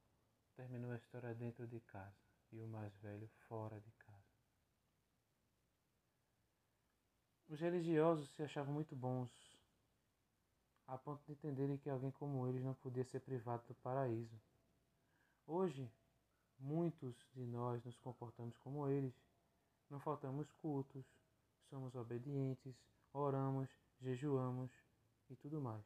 terminou 0.56 0.92
a 0.92 0.96
história 0.96 1.34
dentro 1.34 1.66
de 1.66 1.78
casa 1.80 2.16
e 2.52 2.58
o 2.58 2.66
mais 2.66 2.96
velho 2.96 3.28
fora 3.46 3.78
de 3.78 3.92
casa. 3.92 4.34
Os 7.46 7.60
religiosos 7.60 8.30
se 8.30 8.42
achavam 8.42 8.72
muito 8.72 8.96
bons, 8.96 9.30
a 10.86 10.96
ponto 10.96 11.22
de 11.26 11.32
entenderem 11.32 11.76
que 11.76 11.90
alguém 11.90 12.10
como 12.12 12.48
eles 12.48 12.64
não 12.64 12.72
podia 12.72 13.04
ser 13.04 13.20
privado 13.20 13.62
do 13.66 13.74
paraíso. 13.74 14.40
Hoje, 15.46 15.92
muitos 16.58 17.14
de 17.34 17.44
nós 17.44 17.84
nos 17.84 17.98
comportamos 17.98 18.56
como 18.58 18.88
eles. 18.88 19.14
Não 19.94 20.00
faltamos 20.00 20.50
cultos, 20.54 21.06
somos 21.70 21.94
obedientes, 21.94 22.74
oramos, 23.12 23.70
jejuamos 24.00 24.68
e 25.30 25.36
tudo 25.36 25.60
mais. 25.60 25.84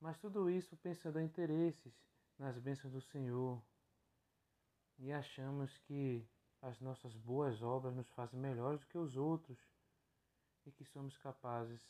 Mas 0.00 0.18
tudo 0.18 0.50
isso 0.50 0.76
pensando 0.78 1.20
em 1.20 1.24
interesses, 1.24 1.94
nas 2.36 2.58
bênçãos 2.58 2.92
do 2.92 3.00
Senhor 3.00 3.62
e 4.98 5.12
achamos 5.12 5.78
que 5.78 6.28
as 6.60 6.80
nossas 6.80 7.14
boas 7.14 7.62
obras 7.62 7.94
nos 7.94 8.10
fazem 8.10 8.40
melhores 8.40 8.80
do 8.80 8.86
que 8.88 8.98
os 8.98 9.16
outros 9.16 9.60
e 10.66 10.72
que 10.72 10.84
somos 10.84 11.16
capazes 11.18 11.80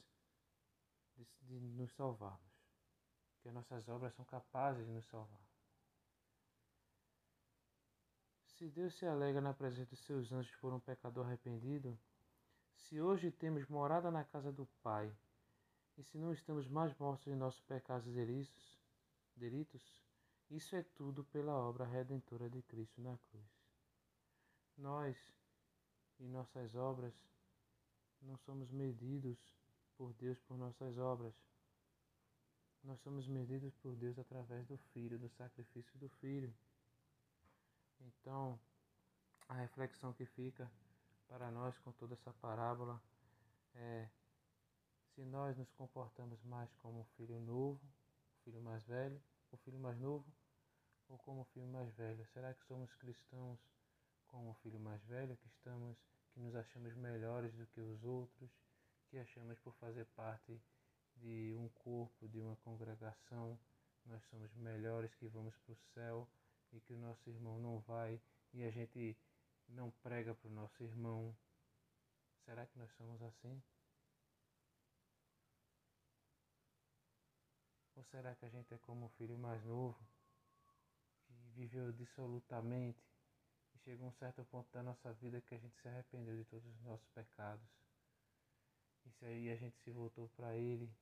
de, 1.17 1.27
de 1.45 1.59
nos 1.61 1.91
salvarmos, 1.93 2.53
que 3.41 3.49
as 3.49 3.55
nossas 3.55 3.89
obras 3.89 4.13
são 4.13 4.25
capazes 4.27 4.85
de 4.85 4.93
nos 4.93 5.07
salvar. 5.07 5.56
Se 8.57 8.71
Deus 8.71 8.95
se 8.95 9.05
alegra 9.05 9.39
na 9.43 9.53
presença 9.53 9.95
de 9.95 10.01
seus 10.01 10.33
anjos 10.33 10.57
por 10.57 10.73
um 10.73 10.81
pecador 10.81 11.27
arrependido, 11.27 11.99
se 12.75 12.99
hoje 12.99 13.31
temos 13.31 13.69
morada 13.69 14.11
na 14.11 14.25
casa 14.25 14.51
do 14.51 14.65
Pai, 14.83 15.15
e 15.99 16.03
se 16.03 16.17
não 16.17 16.33
estamos 16.33 16.67
mais 16.67 16.97
mortos 16.97 17.27
em 17.27 17.37
nossos 17.37 17.61
pecados 17.61 18.11
delitos, 18.11 18.81
delitos 19.37 20.03
isso 20.51 20.75
é 20.75 20.83
tudo 20.83 21.23
pela 21.23 21.53
obra 21.53 21.85
redentora 21.85 22.49
de 22.49 22.63
Cristo 22.63 22.99
na 23.03 23.19
cruz. 23.31 23.45
Nós 24.79 25.19
e 26.19 26.27
nossas 26.27 26.75
obras 26.75 27.13
não 28.23 28.39
somos 28.39 28.71
medidos 28.71 29.39
por 29.99 30.15
Deus 30.15 30.41
por 30.41 30.57
nossas 30.57 30.97
obras. 30.97 31.35
nós 32.83 32.99
somos 33.01 33.29
medidos 33.29 33.75
por 33.77 33.95
Deus 33.97 34.19
através 34.19 34.67
do 34.67 34.79
Filho, 34.95 35.19
do 35.19 35.29
sacrifício 35.29 35.99
do 35.99 36.09
Filho. 36.09 36.55
Então, 38.01 38.59
a 39.49 39.55
reflexão 39.55 40.13
que 40.13 40.27
fica 40.27 40.71
para 41.29 41.51
nós 41.51 41.77
com 41.79 41.93
toda 41.93 42.15
essa 42.15 42.33
parábola 42.35 43.01
é 43.75 44.09
se 45.15 45.25
nós 45.25 45.57
nos 45.57 45.71
comportamos 45.73 46.43
mais 46.45 46.73
como 46.77 47.01
o 47.01 47.05
filho 47.17 47.41
novo, 47.41 47.81
o 48.39 48.45
filho 48.45 48.61
mais 48.61 48.85
velho, 48.85 49.21
o 49.51 49.57
filho 49.57 49.79
mais 49.79 49.99
novo, 49.99 50.27
ou 51.09 51.19
como 51.19 51.41
o 51.41 51.45
filho 51.47 51.67
mais 51.69 51.91
velho? 51.95 52.27
Será 52.27 52.53
que 52.53 52.65
somos 52.65 52.93
cristãos 52.97 53.59
como 54.27 54.51
o 54.51 54.55
filho 54.55 54.79
mais 54.79 55.03
velho, 55.05 55.37
que 55.37 55.47
estamos, 55.47 55.97
que 56.33 56.41
nos 56.41 56.55
achamos 56.55 56.95
melhores 56.97 57.55
do 57.55 57.67
que 57.69 57.81
os 57.81 58.05
outros, 58.05 58.51
que 59.09 59.19
achamos 59.19 59.59
por 59.61 59.73
fazer 59.75 60.05
parte 60.17 60.61
de 61.17 61.55
um 61.57 61.69
corpo, 61.71 62.29
de 62.29 62.41
uma 62.41 62.57
congregação, 62.57 63.59
nós 64.05 64.23
somos 64.25 64.53
melhores 64.55 65.15
que 65.15 65.27
vamos 65.29 65.57
para 65.59 65.73
o 65.73 65.77
céu 65.95 66.29
e 66.77 66.81
que 66.81 66.93
o 66.93 66.99
nosso 66.99 67.29
irmão 67.31 67.59
não 67.59 67.81
vai 67.81 68.21
e 68.53 68.63
a 68.63 68.71
gente 68.71 69.17
não 69.69 69.91
prega 70.03 70.35
para 70.35 70.49
o 70.49 70.53
nosso 70.53 70.83
irmão. 70.83 71.37
Será 72.45 72.67
que 72.67 72.79
nós 72.79 72.93
somos 72.93 73.21
assim? 73.23 73.63
Ou 77.97 78.05
será 78.05 78.35
que 78.35 78.45
a 78.45 78.49
gente 78.49 78.73
é 78.75 78.79
como 78.79 79.07
o 79.07 79.11
filho 79.11 79.39
mais 79.39 79.65
novo, 79.65 79.99
que 81.25 81.33
viveu 81.55 81.91
dissolutamente 81.93 83.03
e 83.75 83.79
chegou 83.79 84.07
a 84.07 84.11
um 84.11 84.13
certo 84.13 84.45
ponto 84.45 84.71
da 84.71 84.83
nossa 84.83 85.13
vida 85.15 85.41
que 85.41 85.55
a 85.55 85.59
gente 85.59 85.75
se 85.81 85.89
arrependeu 85.89 86.37
de 86.37 86.45
todos 86.45 86.67
os 86.67 86.83
nossos 86.83 87.09
pecados? 87.09 87.67
E 89.23 89.27
aí 89.27 89.51
a 89.51 89.57
gente 89.57 89.79
se 89.79 89.91
voltou 89.91 90.29
para 90.31 90.55
Ele, 90.55 90.93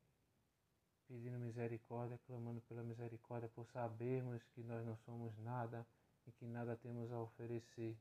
pedindo 1.06 1.38
misericórdia, 1.38 2.18
clamando 2.26 2.60
pela 2.62 2.82
misericórdia, 2.82 3.48
por 3.48 3.66
sabermos 3.66 4.42
que 4.54 4.62
nós 4.62 4.84
não 4.84 4.96
somos 4.98 5.36
nada 5.38 5.86
e 6.26 6.32
que 6.32 6.46
nada 6.46 6.76
temos 6.76 7.12
a 7.12 7.20
oferecer, 7.20 7.96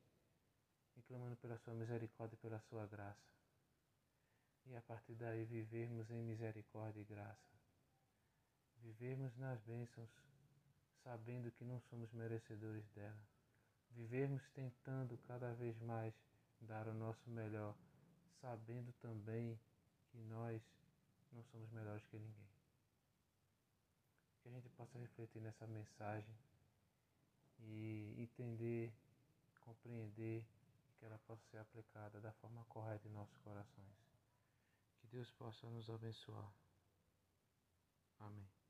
e 0.95 1.01
clamando 1.01 1.35
pela 1.37 1.57
Sua 1.57 1.73
misericórdia 1.73 2.35
e 2.35 2.39
pela 2.39 2.59
Sua 2.61 2.85
graça. 2.87 3.33
E 4.65 4.75
a 4.75 4.81
partir 4.81 5.15
daí 5.15 5.43
vivermos 5.43 6.09
em 6.09 6.23
misericórdia 6.23 7.01
e 7.01 7.03
graça 7.03 7.53
vivermos 8.83 9.35
nas 9.37 9.59
bênçãos 9.61 10.09
sabendo 11.03 11.51
que 11.51 11.63
não 11.63 11.79
somos 11.89 12.11
merecedores 12.11 12.85
dela, 12.89 13.27
vivermos 13.91 14.41
tentando 14.49 15.17
cada 15.27 15.53
vez 15.53 15.79
mais 15.79 16.13
dar 16.61 16.87
o 16.87 16.93
nosso 16.93 17.29
melhor, 17.29 17.75
sabendo 18.41 18.91
também 19.01 19.59
que 20.11 20.17
nós 20.17 20.61
não 21.31 21.43
somos 21.45 21.69
melhores 21.71 22.05
que 22.07 22.17
ninguém. 22.17 22.52
Que 24.43 24.49
a 24.49 24.51
gente 24.51 24.69
possa 24.71 24.99
refletir 24.99 25.41
nessa 25.41 25.65
mensagem 25.65 26.35
e 27.59 28.13
entender, 28.17 28.93
compreender 29.61 30.45
que 30.99 31.05
ela 31.05 31.17
possa 31.19 31.41
ser 31.49 31.59
aplicada 31.59 32.19
da 32.19 32.33
forma 32.33 32.65
correta 32.65 33.07
em 33.07 33.11
nossos 33.11 33.37
corações. 33.37 33.95
Que 34.99 35.07
Deus 35.07 35.31
possa 35.31 35.65
nos 35.69 35.89
abençoar. 35.89 36.53
Amém. 38.19 38.62